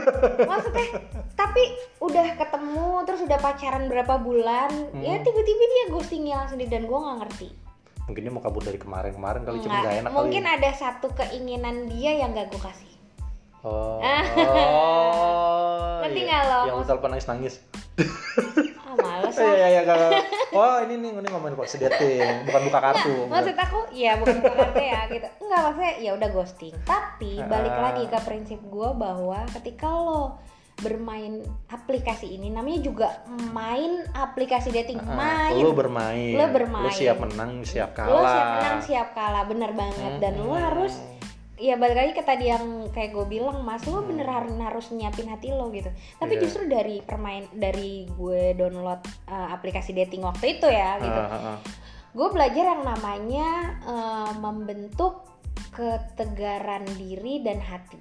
Maksudnya 0.50 0.86
tapi 1.32 1.62
udah 1.98 2.34
ketemu 2.34 2.88
terus 3.04 3.20
udah 3.22 3.38
pacaran 3.38 3.86
berapa 3.86 4.18
bulan 4.18 4.70
ya 4.96 5.14
Hmm. 5.14 5.22
tiba-tiba 5.22 5.64
dia 5.64 5.84
ghostingnya 5.88 6.34
langsung 6.36 6.58
di- 6.58 6.66
dan 6.66 6.84
gue 6.84 6.94
nggak 6.96 7.18
ngerti. 7.22 7.48
mungkin 8.02 8.20
dia 8.20 8.32
mau 8.32 8.42
kabur 8.42 8.58
dari 8.60 8.74
kemarin-kemarin 8.74 9.40
kali 9.40 9.56
cuma 9.60 9.80
nggak 9.80 9.96
enak 10.00 10.10
mungkin 10.10 10.42
kali 10.42 10.56
ada 10.56 10.70
satu 10.74 11.14
keinginan 11.14 11.86
dia 11.86 12.10
yang 12.16 12.34
gak 12.34 12.50
gue 12.50 12.58
kasih. 12.58 12.90
Oh, 13.62 13.98
oh 14.00 15.98
Ngerti 16.02 16.22
iya. 16.22 16.38
lo? 16.42 16.60
yang 16.66 16.82
telepon 16.82 17.10
nangis-nangis 17.12 17.54
Ah 18.80 18.94
males 18.96 19.30
iya 19.32 19.44
lah. 19.44 19.54
iya 19.54 19.66
iya 19.68 19.80
nggak. 19.84 20.10
oh 20.50 20.76
ini 20.82 20.94
nih 20.96 21.10
ini 21.12 21.28
ngomongin 21.28 21.54
kok 21.54 21.68
dating 21.70 22.26
bukan 22.42 22.60
buka 22.66 22.78
kartu 22.82 23.14
Maksud 23.28 23.54
aku 23.54 23.78
ya 23.92 24.12
bukan 24.16 24.36
berarti 24.40 24.84
ya 24.84 25.00
gitu. 25.06 25.26
Enggak 25.40 25.60
maksudnya 25.62 25.92
ya 26.00 26.10
udah 26.12 26.28
ghosting. 26.30 26.74
Tapi 26.82 27.30
balik 27.40 27.70
Ah. 27.70 27.82
lagi 27.86 28.04
ke 28.06 28.18
prinsip 28.20 28.58
gue 28.60 28.88
bahwa 28.92 29.38
ketika 29.52 29.86
lo 29.86 30.40
bermain 30.76 31.38
aplikasi 31.68 32.34
ini 32.34 32.48
namanya 32.48 32.80
juga 32.80 33.08
main 33.46 34.00
aplikasi 34.10 34.72
dating 34.72 34.96
Ah, 34.98 35.12
main 35.52 35.60
lu 35.60 35.70
bermain 35.70 36.32
Lu 36.32 36.46
bermain. 36.48 36.82
lu 36.82 36.90
siap 36.90 37.20
menang 37.20 37.60
siap 37.62 37.92
kalah 37.92 38.10
lo 38.10 38.24
siap 38.24 38.48
menang 38.50 38.78
siap 38.80 39.08
kalah 39.12 39.44
bener 39.44 39.70
banget 39.70 40.12
dan 40.18 40.34
lo 40.34 40.48
Mm-mm. 40.48 40.56
harus 40.58 40.96
ya 41.60 41.76
balik 41.76 41.92
lagi 41.94 42.12
ke 42.12 42.24
tadi 42.24 42.48
yang 42.48 42.64
kayak 42.88 43.12
gue 43.12 43.26
bilang 43.28 43.60
mas 43.60 43.84
lo 43.84 44.00
Hmm. 44.00 44.08
bener 44.08 44.24
harus 44.24 44.50
harus 44.56 44.86
nyiapin 44.90 45.28
hati 45.28 45.52
lo 45.52 45.68
gitu 45.68 45.86
tapi 46.16 46.34
Iya. 46.34 46.42
justru 46.42 46.64
dari 46.64 46.98
permain 47.00 47.44
dari 47.52 48.08
gue 48.08 48.56
download 48.56 48.98
uh, 49.28 49.48
aplikasi 49.52 49.92
dating 49.92 50.24
waktu 50.24 50.56
itu 50.56 50.66
ya 50.66 50.96
gitu 50.96 51.20
Ah, 51.20 51.28
ah, 51.28 51.46
ah. 51.52 51.58
gue 52.10 52.28
belajar 52.32 52.64
yang 52.66 52.82
namanya 52.82 53.48
uh, 53.84 54.32
membentuk 54.34 55.20
ketegaran 55.70 56.82
diri 56.96 57.40
dan 57.40 57.60
hati 57.60 58.00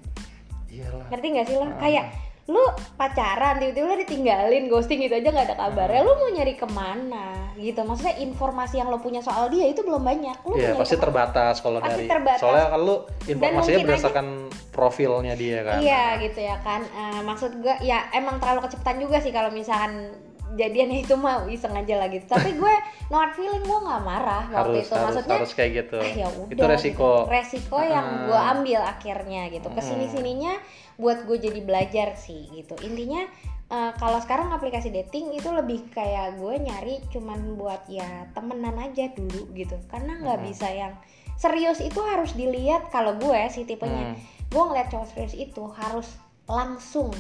iyalah 0.70 1.06
ngerti 1.10 1.28
gak 1.34 1.46
sih 1.46 1.56
lo 1.56 1.66
Ah. 1.66 1.76
kayak 1.78 2.06
lu 2.50 2.66
pacaran 2.98 3.62
tiba-tiba 3.62 3.86
lu 3.88 3.98
ditinggalin 4.02 4.64
ghosting 4.66 5.00
gitu 5.00 5.14
aja 5.14 5.30
nggak 5.30 5.48
ada 5.48 5.56
kabarnya. 5.56 6.02
Lu 6.02 6.18
mau 6.18 6.28
nyari 6.28 6.54
ke 6.54 6.66
mana 6.66 7.54
gitu? 7.56 7.78
Maksudnya 7.80 8.18
informasi 8.18 8.76
yang 8.76 8.90
lo 8.90 8.98
punya 8.98 9.22
soal 9.22 9.48
dia 9.48 9.70
itu 9.70 9.80
belum 9.80 10.02
banyak. 10.02 10.34
Lu 10.44 10.58
nyari 10.58 10.74
pasti 10.74 10.94
ke 10.94 10.98
mana? 10.98 11.06
terbatas 11.06 11.56
kalau 11.60 11.78
dari 11.78 12.10
terbatas. 12.10 12.42
soalnya 12.42 12.68
kan 12.68 12.82
lu 12.82 12.96
informasinya 13.24 13.54
mungkin 13.54 13.70
aja- 13.70 13.86
berdasarkan 13.86 14.28
profilnya 14.70 15.34
dia 15.36 15.62
kan. 15.62 15.78
Iya 15.78 16.04
gitu 16.20 16.40
ya 16.42 16.58
kan. 16.60 16.82
Eh, 16.84 17.22
maksud 17.22 17.52
gue 17.56 17.76
ya 17.82 18.10
emang 18.12 18.42
terlalu 18.42 18.66
kecepatan 18.66 18.98
juga 18.98 19.18
sih 19.20 19.30
kalau 19.30 19.54
misalkan 19.54 20.10
jadiannya 20.50 21.06
itu 21.06 21.14
mau 21.14 21.46
iseng 21.46 21.78
aja 21.78 21.96
lah 21.96 22.10
gitu. 22.10 22.26
Tapi 22.26 22.58
gue 22.58 22.74
no 23.08 23.22
hard 23.22 23.38
feeling 23.38 23.62
gue 23.62 23.80
nggak 23.80 24.02
marah 24.02 24.50
waktu 24.50 24.82
harus 24.82 24.90
itu. 24.90 24.96
maksudnya 24.98 25.36
harus 25.38 25.54
kayak 25.54 25.72
gitu. 25.78 25.98
ah 26.00 26.14
ya 26.16 26.28
udah 26.28 26.50
itu 26.50 26.64
resiko. 26.66 27.12
gitu. 27.22 27.30
resiko 27.30 27.78
yang 27.80 28.02
Ah. 28.02 28.26
gue 28.26 28.40
ambil 28.58 28.82
akhirnya 28.82 29.42
gitu. 29.48 29.70
Ke 29.70 29.78
sini 29.80 30.10
sininya 30.10 30.58
buat 31.00 31.24
gue 31.24 31.40
jadi 31.40 31.64
belajar 31.64 32.20
sih 32.20 32.52
gitu. 32.52 32.76
Intinya 32.84 33.24
eh, 33.72 33.92
kalau 33.96 34.20
sekarang 34.20 34.52
aplikasi 34.52 34.92
dating 34.92 35.32
itu 35.32 35.48
lebih 35.48 35.88
kayak 35.96 36.36
gue 36.36 36.60
nyari 36.60 37.00
cuman 37.10 37.56
buat 37.56 37.88
ya 37.88 38.28
temenan 38.36 38.76
aja 38.78 39.08
dulu 39.16 39.48
gitu. 39.56 39.80
Karena 39.88 40.20
nggak 40.20 40.40
Hmm. 40.44 40.48
bisa 40.52 40.68
yang 40.68 40.94
serius 41.40 41.80
itu 41.80 42.04
harus 42.04 42.36
dilihat 42.36 42.92
kalau 42.92 43.16
gue 43.16 43.40
sih 43.50 43.64
tipenya. 43.64 44.14
Hmm. 44.14 44.20
gue 44.50 44.64
ngeliat 44.66 44.90
cowok 44.90 45.14
serius 45.14 45.38
itu 45.38 45.62
harus 45.78 46.18
langsung 46.50 47.14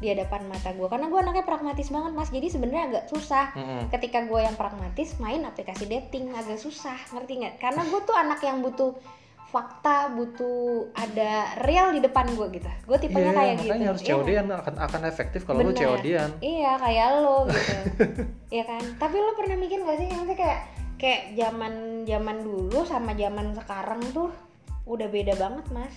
di 0.00 0.12
hadapan 0.12 0.44
mata 0.48 0.72
gue. 0.76 0.84
Karena 0.88 1.08
gue 1.08 1.18
anaknya 1.20 1.44
pragmatis 1.44 1.88
banget 1.88 2.12
mas. 2.12 2.28
Jadi 2.28 2.48
sebenarnya 2.52 2.84
agak 2.88 3.04
susah 3.08 3.52
Mm-mm. 3.56 3.88
ketika 3.92 4.24
gue 4.28 4.40
yang 4.44 4.56
pragmatis 4.56 5.16
main 5.20 5.40
aplikasi 5.44 5.88
dating 5.88 6.32
agak 6.36 6.60
susah. 6.60 6.96
Ngerti 7.16 7.32
nggak? 7.44 7.54
Karena 7.60 7.84
gue 7.88 8.00
tuh 8.04 8.12
anak 8.16 8.40
yang 8.44 8.60
butuh 8.60 8.92
fakta 9.50 10.14
butuh 10.14 10.94
ada 10.94 11.58
real 11.66 11.90
di 11.90 11.98
depan 11.98 12.22
gue 12.38 12.46
gitu. 12.54 12.70
Gue 12.86 12.98
tipenya 13.02 13.34
Iya, 13.34 13.38
kayak 13.38 13.54
makanya 13.58 13.74
gitu. 13.74 13.90
harus 13.90 14.02
Iya. 14.02 14.14
COD-an 14.14 14.46
akan 14.54 14.74
akan 14.78 15.00
efektif 15.10 15.40
kalau 15.42 15.66
lu. 15.66 15.74
COD-an 15.74 16.30
iya 16.38 16.72
kayak 16.78 17.06
lo 17.18 17.50
gitu. 17.50 17.74
Iya 18.54 18.64
kan? 18.66 18.82
Tapi 18.98 19.16
lo 19.18 19.34
pernah 19.34 19.58
mikir 19.58 19.82
gak 19.82 19.98
sih 19.98 20.06
yang 20.06 20.22
kayak 20.30 20.58
kayak 21.02 21.22
zaman 21.34 22.06
zaman 22.06 22.46
dulu 22.46 22.86
sama 22.86 23.10
zaman 23.18 23.54
sekarang 23.58 24.02
tuh 24.14 24.30
udah 24.86 25.08
beda 25.10 25.34
banget 25.34 25.66
mas? 25.74 25.94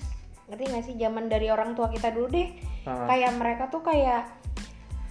Ngerti 0.49 0.63
gak 0.73 0.83
sih? 0.89 0.95
Zaman 0.97 1.29
dari 1.29 1.53
orang 1.53 1.77
tua 1.77 1.93
kita 1.93 2.09
dulu 2.09 2.33
deh. 2.33 2.49
Kayak 2.85 3.37
mereka 3.37 3.69
tuh 3.69 3.85
kayak 3.85 4.33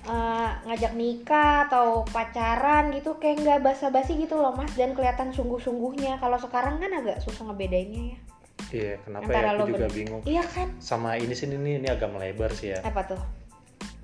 eh, 0.03 0.51
ngajak 0.67 0.99
nikah 0.99 1.71
atau 1.71 2.03
pacaran 2.11 2.91
gitu 2.91 3.23
kayak 3.23 3.39
nggak 3.39 3.63
basa-basi 3.63 4.19
gitu 4.19 4.35
loh 4.35 4.51
mas. 4.55 4.75
Dan 4.75 4.99
kelihatan 4.99 5.31
sungguh-sungguhnya. 5.31 6.19
Kalau 6.19 6.43
sekarang 6.43 6.83
kan 6.83 6.91
agak 6.91 7.23
susah 7.23 7.47
ngebedainnya 7.47 8.19
ya 8.19 8.32
iya 8.71 9.01
kenapa 9.03 9.27
Antara 9.27 9.49
ya? 9.49 9.53
aku 9.59 9.67
juga 9.73 9.87
bener- 9.89 9.97
bingung. 9.97 10.23
Iya 10.23 10.45
kan? 10.47 10.69
Sama 10.79 11.19
ini 11.19 11.35
sih 11.35 11.51
ini 11.51 11.83
ini 11.83 11.89
agak 11.91 12.13
melebar 12.13 12.55
sih 12.55 12.77
ya. 12.77 12.81
Apa 12.87 13.03
tuh? 13.09 13.21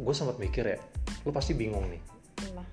Gue 0.01 0.15
sempat 0.17 0.43
mikir 0.43 0.67
ya 0.67 0.79
lu 1.23 1.31
pasti 1.31 1.55
bingung 1.55 1.87
nih. 1.87 2.03
Apa? 2.51 2.65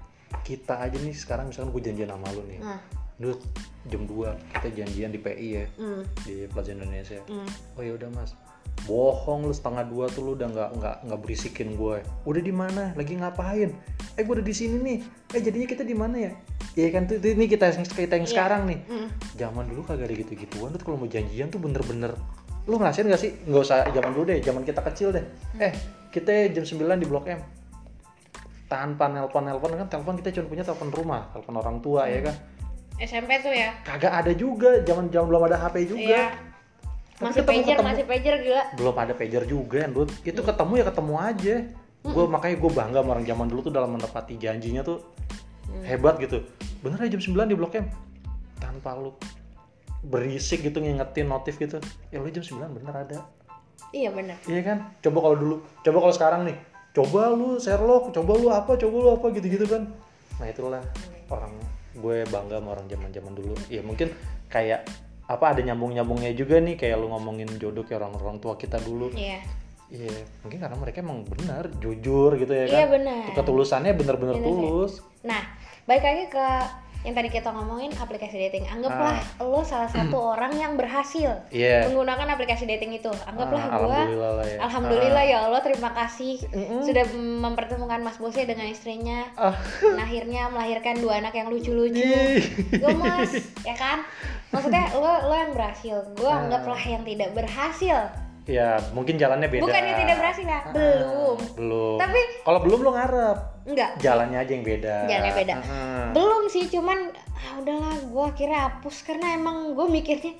kita 0.45 0.77
aja 0.77 0.93
nih 1.01 1.15
sekarang 1.15 1.49
misalkan 1.49 1.73
gue 1.73 1.81
janjian 1.81 2.09
sama 2.09 2.29
lu 2.33 2.43
nih. 2.45 2.59
Nah. 2.61 2.81
Duh, 3.15 3.39
jam 3.87 4.03
2 4.03 4.35
kita 4.59 4.67
janjian 4.83 5.09
di 5.09 5.19
PI 5.23 5.47
ya 5.55 5.65
hmm, 5.79 6.01
di 6.27 6.35
Plaza 6.51 6.75
Indonesia. 6.75 7.21
Hmm. 7.31 7.47
oh 7.79 7.81
ya 7.81 7.95
udah 7.95 8.09
mas 8.11 8.35
bohong 8.83 9.47
lu 9.47 9.53
setengah 9.55 9.87
dua 9.87 10.05
tuh 10.11 10.21
lu 10.21 10.31
udah 10.35 10.45
nggak 10.45 10.69
nggak 10.77 10.95
nggak 11.07 11.19
berisikin 11.23 11.73
gue 11.73 12.03
udah 12.27 12.41
di 12.43 12.53
mana? 12.53 12.93
Lagi 12.93 13.15
ngapain? 13.17 13.71
Eh 14.13 14.21
gue 14.21 14.33
udah 14.35 14.45
di 14.45 14.53
sini 14.53 14.77
nih. 14.77 14.97
Eh 15.33 15.41
jadinya 15.41 15.65
kita 15.65 15.81
di 15.81 15.95
mana 15.97 16.15
ya? 16.19 16.31
Iya 16.75 16.87
kan? 16.93 17.07
Tuh 17.09 17.17
ini 17.17 17.47
kita 17.47 17.71
yang 17.71 17.81
kita 17.81 18.13
yang 18.19 18.27
Iya. 18.27 18.33
sekarang 18.35 18.61
nih. 18.69 18.79
Mm. 18.85 19.07
zaman 19.35 19.63
dulu 19.65 19.81
kagak 19.87 20.11
ada 20.11 20.15
gitu-gituan. 20.15 20.69
Tuh 20.75 20.83
kalau 20.83 20.97
mau 20.99 21.09
janjian 21.09 21.49
tuh 21.49 21.57
bener-bener 21.57 22.13
lu 22.65 22.75
ngerasain 22.77 23.05
gak 23.05 23.21
sih? 23.21 23.31
Nggak 23.45 23.61
usah 23.61 23.77
zaman 23.89 24.11
dulu 24.13 24.25
deh 24.29 24.37
zaman 24.41 24.61
kita 24.61 24.81
kecil 24.85 25.09
deh. 25.15 25.25
Eh 25.57 25.73
kita 26.13 26.51
jam 26.53 26.63
9 26.63 27.01
di 27.01 27.07
blok 27.09 27.25
M. 27.25 27.41
Tanpa 28.65 29.05
nelpon 29.09 29.45
nelpon 29.45 29.77
kan 29.77 29.87
telepon 29.87 30.17
kita 30.17 30.29
cuma 30.35 30.49
punya 30.49 30.63
telepon 30.65 30.89
rumah 30.89 31.29
telepon 31.29 31.55
orang 31.57 31.77
tua 31.81 32.09
ya 32.09 32.21
kan? 32.25 32.35
SMP 32.95 33.37
tuh 33.43 33.51
ya. 33.51 33.75
Kagak 33.83 34.13
ada 34.23 34.31
juga. 34.33 34.81
Zaman 34.81 35.11
zaman 35.11 35.27
belum 35.27 35.43
ada 35.45 35.57
HP 35.59 35.75
juga. 35.89 36.01
Iya. 36.01 36.25
Masih 37.15 37.41
ketemu- 37.41 37.63
pager, 37.63 37.75
ketemu- 37.79 37.89
masih 37.89 38.05
pager 38.05 38.35
gila. 38.43 38.63
belum 38.75 38.95
ada 38.99 39.13
pager 39.15 39.43
juga 39.47 39.81
Dut. 39.87 40.09
itu 40.27 40.41
ketemu 40.43 40.73
ya 40.75 40.85
ketemu 40.91 41.13
aja. 41.15 41.55
Gue 42.05 42.25
makanya 42.29 42.55
gue 42.61 42.71
bangga 42.75 42.99
sama 43.01 43.09
orang 43.17 43.25
zaman 43.25 43.45
dulu 43.49 43.59
tuh 43.65 43.73
dalam 43.73 43.89
menepati 43.97 44.33
janjinya 44.37 44.85
tuh 44.85 45.01
hebat 45.81 46.21
gitu. 46.21 46.43
Bener 46.85 47.01
aja 47.01 47.17
jam 47.17 47.21
9 47.23 47.49
di 47.49 47.55
blok 47.57 47.73
M. 47.79 47.89
Tanpa 48.61 48.93
lu 48.93 49.15
berisik 50.05 50.61
gitu 50.61 50.77
ngingetin 50.83 51.25
notif 51.25 51.57
gitu. 51.57 51.81
Ya 52.13 52.21
lu 52.21 52.29
jam 52.29 52.45
9 52.45 52.77
bener 52.77 52.93
ada. 52.93 53.19
Iya 53.89 54.11
bener. 54.11 54.35
iya 54.45 54.61
kan? 54.61 54.77
Coba 55.01 55.17
kalau 55.23 55.35
dulu 55.39 55.55
coba 55.81 55.97
kalau 56.03 56.13
sekarang 56.13 56.41
nih. 56.45 56.57
Coba 56.95 57.31
lu 57.31 57.59
Sherlock 57.59 58.11
coba 58.11 58.31
lu 58.37 58.47
apa 58.51 58.71
coba 58.75 58.95
lu 59.01 59.09
apa 59.15 59.25
gitu-gitu 59.35 59.65
kan. 59.67 59.87
Nah 60.37 60.47
itulah 60.51 60.83
orang 61.31 61.51
gue 61.95 62.17
bangga 62.27 62.59
sama 62.59 62.69
orang 62.75 62.85
zaman 62.91 63.09
zaman 63.09 63.33
dulu. 63.33 63.55
Ya 63.71 63.81
mungkin 63.81 64.11
kayak 64.51 64.85
apa 65.25 65.45
ada 65.57 65.61
nyambung 65.65 65.91
nyambungnya 65.91 66.31
juga 66.37 66.61
nih 66.61 66.77
kayak 66.77 67.01
lu 67.01 67.09
ngomongin 67.09 67.49
jodoh 67.57 67.81
kayak 67.81 68.05
orang 68.05 68.13
orang 68.21 68.37
tua 68.37 68.53
kita 68.55 68.77
dulu 68.81 69.09
Iya. 69.13 69.41
Iya, 69.85 70.09
mungkin 70.41 70.57
karena 70.65 70.77
mereka 70.81 70.97
emang 71.05 71.21
benar, 71.29 71.69
jujur 71.77 72.33
gitu 72.41 72.49
ya 72.49 72.65
kan. 72.65 72.73
Iya, 72.73 72.87
benar. 72.89 73.23
Ketulusannya 73.37 73.93
Bener 73.93 74.41
sih. 74.41 74.41
tulus. 74.41 74.93
Nah, 75.21 75.45
balik 75.85 76.01
lagi 76.01 76.25
ke 76.33 76.47
yang 77.05 77.13
tadi 77.13 77.29
kita 77.29 77.49
ngomongin 77.49 77.93
aplikasi 77.93 78.35
dating. 78.39 78.65
Anggaplah 78.65 79.13
lo 79.39 79.61
salah 79.61 79.85
satu 79.85 80.17
orang 80.33 80.51
yang 80.51 80.73
berhasil 80.73 81.29
Ah. 81.31 81.49
Iya. 81.49 81.85
menggunakan 81.87 82.27
aplikasi 82.27 82.65
dating 82.65 82.91
itu. 82.93 83.13
Anggaplah 83.23 83.61
Ah, 83.63 83.77
gua 83.77 83.93
alhamdulillah 83.93 84.31
lah 84.33 84.45
ya. 84.45 84.57
Alhamdulillah 84.59 85.23
ya 85.23 85.37
Allah, 85.43 85.61
terima 85.61 85.93
kasih 85.93 86.41
Mm-mm. 86.47 86.81
sudah 86.81 87.05
mempertemukan 87.13 88.01
Mas 88.01 88.17
Bose 88.17 88.41
dengan 88.41 88.65
istrinya. 88.65 89.29
Ah. 89.35 89.53
Dan 89.79 89.97
akhirnya 89.97 90.49
melahirkan 90.49 90.97
dua 90.97 91.19
anak 91.19 91.33
yang 91.33 91.47
lucu-lucu. 91.47 92.01
Ih. 92.01 92.41
Gemes, 92.73 93.31
ya 93.61 93.75
kan? 93.75 94.01
Maksudnya 94.49 94.89
lo 94.91 95.29
lo 95.29 95.35
yang 95.35 95.51
berhasil, 95.51 95.95
gue 96.11 96.25
Ah. 96.25 96.41
anggaplah 96.41 96.79
yang 96.79 97.03
tidak 97.03 97.29
berhasil. 97.31 97.97
Ya, 98.45 98.77
mungkin 98.91 99.15
jalannya 99.15 99.45
beda. 99.47 99.61
Bukannya 99.61 99.93
tidak 99.95 100.15
berhasil 100.17 100.43
ya? 100.43 100.59
Ah, 100.59 100.69
Belum. 100.69 101.37
Belum. 101.53 101.97
Tapi- 101.97 102.29
kalau 102.41 102.59
belum 102.61 102.79
lo 102.79 102.91
ngarep, 102.93 103.37
Enggak, 103.65 103.97
jalannya 103.97 104.37
aja 104.37 104.51
yang 104.51 104.61
beda. 104.63 104.95
Jalannya 105.05 105.33
beda. 105.35 105.53
Ah. 105.57 106.07
belum 106.11 106.43
sih, 106.47 106.69
cuman 106.69 107.09
ah, 107.11 107.53
udahlah 107.57 107.97
gue 107.99 108.23
akhirnya 108.23 108.59
hapus 108.63 108.95
karena 109.01 109.33
emang 109.33 109.73
gue 109.73 109.87
mikirnya 109.87 110.33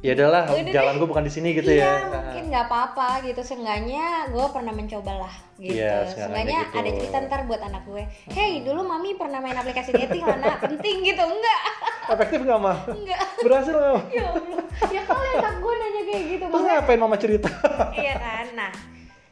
Ya 0.00 0.16
udahlah, 0.16 0.48
jalan 0.64 0.96
gue 0.96 1.04
bukan 1.04 1.20
di 1.20 1.28
sini 1.28 1.52
gitu 1.52 1.68
iya 1.68 2.00
ya. 2.00 2.24
mungkin 2.24 2.48
nggak 2.48 2.64
apa-apa 2.66 3.20
gitu 3.20 3.44
seenggaknya 3.44 4.32
gue 4.32 4.46
pernah 4.48 4.72
mencoba 4.72 5.12
lah 5.20 5.34
gitu 5.58 5.76
Iya, 5.76 6.08
sekarang 6.08 6.16
seenggaknya 6.32 6.60
gitu. 6.64 6.78
ada 6.80 6.90
cerita 6.96 7.16
ntar 7.20 7.40
buat 7.44 7.60
anak 7.60 7.82
gue 7.84 8.02
hey 8.32 8.64
dulu 8.64 8.80
mami 8.80 9.12
pernah 9.12 9.44
main 9.44 9.52
aplikasi 9.52 9.92
dating 9.92 10.24
lah 10.24 10.40
nak 10.40 10.56
penting 10.64 11.04
gitu 11.04 11.20
enggak 11.20 11.60
Efektif 12.08 12.40
nggak 12.40 12.58
mah? 12.58 12.78
enggak 12.88 13.20
Berhasil 13.44 13.74
nggak 13.76 14.02
ya 14.08 14.24
Allah 14.24 14.64
ya 14.88 15.02
kali 15.04 15.28
anak 15.36 15.54
gue 15.58 15.72
nanya 15.76 16.02
kayak 16.02 16.22
gitu 16.30 16.44
Terus 16.48 16.64
ngapain 16.64 16.96
mama 16.98 17.16
cerita? 17.20 17.50
iya 17.92 18.14
kan 18.16 18.46
nah 18.56 18.72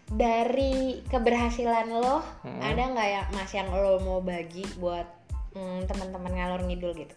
dari 0.08 0.72
keberhasilan 1.04 1.88
lo 1.90 2.24
Hmm. 2.40 2.60
ada 2.60 2.82
nggak 2.88 3.08
ya 3.08 3.22
mas 3.30 3.50
yang 3.50 3.68
lo 3.68 3.98
mau 3.98 4.18
bagi 4.18 4.64
buat 4.76 5.04
mm, 5.52 5.84
teman-teman 5.84 6.32
ngalor 6.32 6.60
ngidul 6.62 6.92
gitu 6.94 7.16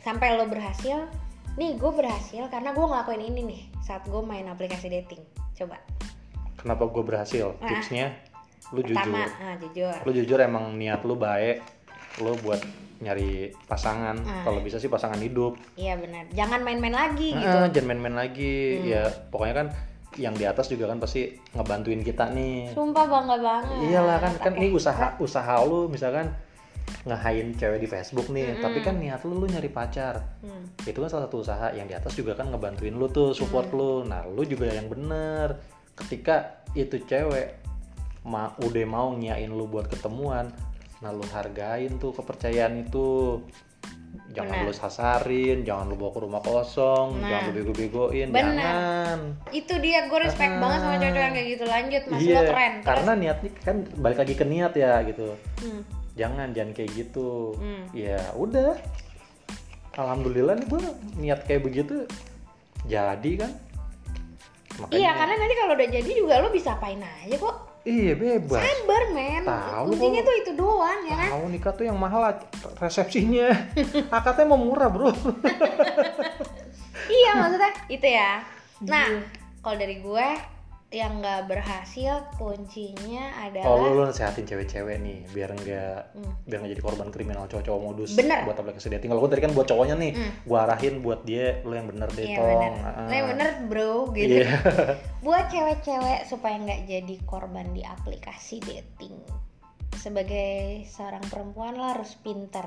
sampai 0.00 0.34
lo 0.34 0.44
berhasil 0.44 1.04
nih 1.52 1.76
gue 1.76 1.92
berhasil 1.92 2.48
karena 2.48 2.70
gue 2.70 2.80
ngelakuin 2.82 3.22
ini 3.22 3.40
nih 3.46 3.62
saat 3.78 4.02
gue 4.04 4.18
main 4.18 4.46
aplikasi 4.46 4.88
dating 4.88 5.20
coba 5.54 5.76
Kenapa 6.54 6.86
gue 6.86 7.02
berhasil? 7.02 7.58
Ah. 7.58 7.66
Tipsnya, 7.66 8.14
lu 8.70 8.80
pertama 8.80 9.18
jujur. 9.18 9.30
ah 9.36 9.54
jujur 9.58 9.94
Lu 10.00 10.10
jujur 10.14 10.38
emang 10.38 10.70
niat 10.72 11.02
lu 11.02 11.18
baik. 11.18 11.58
Lu 12.16 12.38
buat 12.38 12.62
nyari 12.98 13.50
pasangan. 13.66 14.14
Ah. 14.22 14.46
Kalau 14.46 14.62
bisa 14.62 14.78
sih 14.78 14.86
pasangan 14.86 15.18
hidup. 15.18 15.58
iya 15.74 15.98
benar 15.98 16.30
jangan 16.30 16.62
main-main 16.62 16.94
lagi 16.94 17.34
gitu 17.34 17.58
Ah, 17.58 17.66
jangan 17.66 17.88
main-main 17.90 18.14
lagi 18.16 18.78
Hmm. 18.78 18.86
ya 18.86 19.02
pokoknya 19.28 19.54
kan 19.56 19.66
yang 20.20 20.36
di 20.36 20.44
atas 20.44 20.68
juga 20.68 20.88
kan 20.88 21.00
pasti 21.00 21.32
ngebantuin 21.56 22.02
kita 22.04 22.28
nih. 22.32 22.72
Sumpah 22.72 23.04
bangga 23.08 23.36
banget. 23.40 23.88
Iyalah 23.88 24.18
kan 24.20 24.32
kan 24.40 24.52
ini 24.60 24.72
usaha 24.72 25.16
usaha 25.20 25.54
lu 25.64 25.88
misalkan 25.88 26.28
ngehain 27.02 27.56
cewek 27.56 27.82
di 27.82 27.88
Facebook 27.88 28.28
nih 28.30 28.60
tapi 28.60 28.84
kan 28.84 29.00
niat 29.00 29.24
lu 29.24 29.38
lu 29.38 29.46
nyari 29.48 29.70
pacar. 29.72 30.20
Hmm. 30.44 30.68
itu 30.82 30.98
kan 30.98 31.08
salah 31.08 31.26
satu 31.30 31.42
usaha 31.42 31.72
yang 31.72 31.88
di 31.88 31.94
atas 31.96 32.12
juga 32.14 32.36
kan 32.36 32.50
ngebantuin 32.52 32.94
lu 32.94 33.08
tuh 33.08 33.32
support 33.32 33.72
lu. 33.72 34.04
Nah 34.04 34.28
lu 34.28 34.44
juga 34.44 34.68
yang 34.68 34.90
bener. 34.92 35.56
Ketika 35.96 36.64
itu 36.76 37.00
cewek 37.04 37.62
ma 38.22 38.54
udah 38.62 38.86
mau 38.86 39.10
ngiain 39.12 39.50
lu 39.50 39.66
buat 39.66 39.90
ketemuan 39.90 40.54
nah 41.02 41.10
lu 41.10 41.26
hargain 41.34 41.98
tuh 41.98 42.14
kepercayaan 42.14 42.86
itu 42.86 43.42
jangan 44.30 44.54
Benar. 44.54 44.68
lu 44.68 44.74
sasarin 44.74 45.58
jangan 45.62 45.84
lu 45.86 45.96
bawa 45.96 46.10
ke 46.12 46.20
rumah 46.20 46.40
kosong 46.40 47.16
Nah. 47.16 47.28
jangan 47.28 47.42
lu 47.44 47.52
bego-begoin 47.54 48.28
jangan 48.28 49.18
itu 49.50 49.74
dia 49.78 50.04
gue 50.06 50.18
respect 50.18 50.52
Ah. 50.52 50.60
banget 50.60 50.78
sama 50.80 50.96
cowok 50.98 51.16
yang 51.18 51.34
kayak 51.34 51.48
gitu 51.48 51.64
lanjut 51.64 52.02
mas 52.06 52.20
iya 52.20 52.34
lo 52.34 52.42
keren 52.46 52.72
Terus, 52.72 52.86
karena 52.86 53.12
niatnya 53.14 53.50
kan 53.58 53.76
balik 53.96 54.18
lagi 54.18 54.34
ke 54.34 54.44
niat 54.44 54.72
ya 54.74 54.92
gitu 55.02 55.26
hmm. 55.60 55.82
jangan 56.12 56.48
jangan 56.50 56.72
kayak 56.72 56.90
gitu 56.92 57.28
Hmm. 57.56 57.84
ya 57.92 58.20
udah 58.34 58.76
alhamdulillah 59.92 60.56
nih 60.56 60.66
gue 60.66 60.80
niat 61.18 61.40
kayak 61.44 61.62
begitu 61.62 62.04
jadi 62.82 63.32
kan 63.38 63.52
makanya 64.78 64.96
iya 64.98 65.10
karena 65.12 65.34
nanti 65.36 65.54
kalau 65.54 65.72
udah 65.72 65.88
jadi 65.90 66.10
juga 66.10 66.34
lo 66.40 66.48
bisa 66.48 66.72
apain 66.72 66.98
aja 66.98 67.36
kok 67.36 67.56
iya 67.84 68.12
bebas. 68.14 68.60
Sabar 68.60 69.02
men. 69.10 69.42
Tahu 69.42 69.86
kuncinya 69.90 70.20
tuh 70.22 70.34
itu 70.36 70.50
doang 70.52 71.00
ya 71.02 71.14
kan? 71.16 71.28
Tahu 71.30 71.44
nikah 71.48 71.72
tuh 71.72 71.84
yang 71.84 71.98
mahal 71.98 72.22
resepsinya. 72.76 73.48
Akadnya 74.16 74.44
mau 74.44 74.56
murah 74.56 74.86
bro. 74.86 75.10
Iya 77.04 77.30
maksudnya 77.36 77.70
itu 77.88 78.06
ya. 78.06 78.32
Nah 78.82 79.06
Iya. 79.08 79.20
kalau 79.58 79.76
dari 79.76 79.98
gue 79.98 80.26
yang 80.92 81.18
nggak 81.18 81.48
berhasil 81.48 82.20
kuncinya 82.36 83.32
oh 83.32 83.44
adalah 83.48 83.76
lu, 83.80 83.88
lu 83.96 84.02
nasehatin 84.04 84.44
cewek-cewek 84.44 85.00
nih 85.00 85.24
biar 85.28 85.50
enggak 85.50 86.12
Hmm. 86.12 86.32
biar 86.44 86.58
nggak 86.60 86.72
jadi 86.72 86.84
korban 86.84 87.08
kriminal 87.08 87.48
cowok-cowok 87.48 87.80
modus 87.80 88.12
Bener. 88.12 88.44
buat 88.44 88.54
aplikasi 88.54 88.92
dating 88.92 89.08
kalau 89.08 89.24
gue 89.24 89.32
tadi 89.32 89.42
kan 89.42 89.52
buat 89.52 89.64
cowoknya 89.64 89.96
nih 89.96 90.12
Hmm. 90.12 90.32
gue 90.44 90.58
arahin 90.58 90.94
buat 91.00 91.24
dia 91.24 91.58
lu 91.62 91.72
yang 91.72 91.88
bener 91.88 92.08
deh 92.08 92.22
Iya 92.22 92.36
tong 92.36 92.48
bener, 92.52 92.72
Ah. 92.82 93.08
Nah, 93.08 93.20
bener 93.26 93.48
bro 93.66 93.92
gitu. 94.12 94.36
Iya. 94.36 94.48
Buat 95.24 95.48
cewek-cewek 95.48 96.26
supaya 96.26 96.58
nggak 96.58 96.82
jadi 96.84 97.14
korban 97.24 97.70
di 97.70 97.80
aplikasi 97.80 98.60
dating. 98.60 99.16
Sebagai 99.92 100.82
seorang 100.84 101.22
perempuan 101.24 101.72
lo 101.72 101.86
harus 101.86 102.18
pinter 102.18 102.66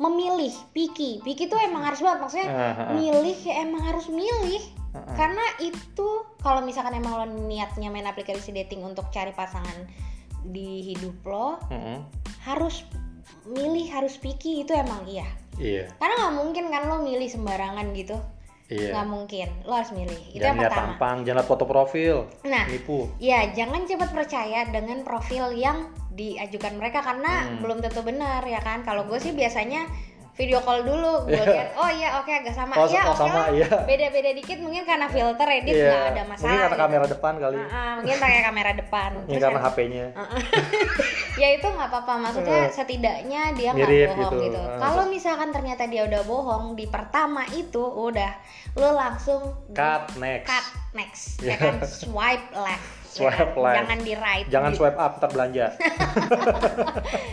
memilih, 0.00 0.50
picky. 0.72 1.20
Picky 1.20 1.44
tuh 1.52 1.60
emang 1.60 1.84
harus 1.84 2.00
banget 2.00 2.18
maksudnya 2.24 2.48
ah, 2.48 2.72
ah. 2.88 2.92
milih 2.96 3.36
ya 3.36 3.54
emang 3.60 3.84
harus 3.84 4.08
milih. 4.08 4.64
Ah, 4.96 5.04
ah. 5.04 5.14
Karena 5.14 5.44
itu 5.60 6.08
kalau 6.40 6.64
misalkan 6.64 6.96
emang 6.96 7.20
lo 7.20 7.26
niatnya 7.28 7.92
main 7.92 8.08
aplikasi 8.08 8.50
dating 8.56 8.80
untuk 8.80 9.12
cari 9.12 9.36
pasangan 9.36 9.84
di 10.40 10.80
hidup 10.80 11.20
lo, 11.28 11.60
Mm-mm. 11.68 12.00
harus 12.48 12.80
milih, 13.44 13.92
harus 13.92 14.16
picky 14.16 14.64
itu 14.64 14.72
emang 14.72 15.04
iya. 15.04 15.28
iya 15.60 15.84
Karena 16.00 16.16
nggak 16.26 16.34
mungkin 16.40 16.64
kan 16.72 16.88
lo 16.88 17.04
milih 17.04 17.28
sembarangan 17.28 17.92
gitu. 17.92 18.16
iya 18.70 18.94
nggak 18.94 19.08
mungkin 19.10 19.48
lo 19.66 19.82
harus 19.82 19.90
milih 19.90 20.22
itu 20.30 20.38
jangan 20.38 20.62
yang 20.62 20.70
pertama 20.70 20.86
tampang 20.94 21.16
jangan 21.26 21.38
lihat 21.42 21.50
foto 21.50 21.64
profil 21.66 22.16
nah 22.46 22.70
nipu 22.70 23.10
ya 23.18 23.50
jangan 23.50 23.82
cepat 23.82 24.10
percaya 24.14 24.62
dengan 24.70 25.02
profil 25.02 25.50
yang 25.58 25.90
diajukan 26.20 26.76
mereka 26.76 27.00
karena 27.00 27.32
Hmm. 27.42 27.58
belum 27.58 27.80
tentu 27.80 28.00
benar 28.02 28.44
ya 28.44 28.60
kan? 28.60 28.82
Kalau 28.82 29.04
gue 29.04 29.16
sih 29.16 29.32
biasanya 29.32 29.88
video 30.30 30.56
call 30.58 30.80
dulu 30.80 31.28
gue 31.28 31.36
lihat 31.36 31.76
oh 31.76 31.90
iya 31.90 32.16
oke 32.16 32.30
agak 32.30 32.54
sama. 32.54 32.72
Oh, 32.74 32.88
ya 32.88 33.04
oh, 33.04 33.12
oke 33.12 33.20
sama, 33.20 33.52
iya. 33.52 33.68
beda-beda 33.84 34.32
dikit 34.32 34.56
mungkin 34.56 34.84
karena 34.84 35.04
filter 35.06 35.44
edit 35.44 35.74
Iya. 35.74 35.84
nggak 35.84 36.04
ada 36.06 36.22
masalah 36.24 36.48
mungkin 36.48 36.62
karena 36.62 36.72
gitu. 36.72 36.84
kamera 36.86 37.04
depan 37.06 37.32
kali. 37.36 37.56
Ah, 37.58 37.68
ah, 37.68 37.92
mungkin 38.00 38.16
pakai 38.16 38.40
kamera 38.40 38.72
depan. 38.72 39.10
Ini 39.10 39.20
Terus 39.26 39.42
karena 39.42 39.60
HP-nya 39.60 40.04
ya 41.36 41.48
itu 41.50 41.66
nggak 41.66 41.88
apa-apa 41.88 42.12
maksudnya 42.18 42.60
setidaknya 42.68 43.42
dia 43.52 43.70
nggak 43.70 43.88
bohong 44.16 44.32
gitu. 44.32 44.44
gitu, 44.46 44.60
Ah, 44.60 44.78
kalau 44.80 45.04
misalkan 45.08 45.48
ternyata 45.52 45.82
dia 45.86 46.02
udah 46.04 46.22
bohong 46.24 46.64
di 46.72 46.86
pertama 46.86 47.44
itu 47.52 47.82
udah 47.82 48.32
lo 48.76 48.90
langsung 48.92 49.40
cut 49.72 50.08
next. 50.16 50.46
Cut 50.46 50.66
next. 50.92 51.22
Ya 51.40 51.52
Iya. 51.52 51.56
kan? 51.58 51.74
Swipe 51.84 52.48
left 52.54 52.88
ya? 53.12 53.30
Swipe 53.32 53.54
left. 53.56 53.76
jangan 53.76 53.98
di 54.00 54.14
right 54.14 54.46
Jangan 54.46 54.70
gitu. 54.70 54.78
swipe 54.80 54.96
up 54.96 55.12
ntar 55.16 55.30
belanja. 55.30 55.66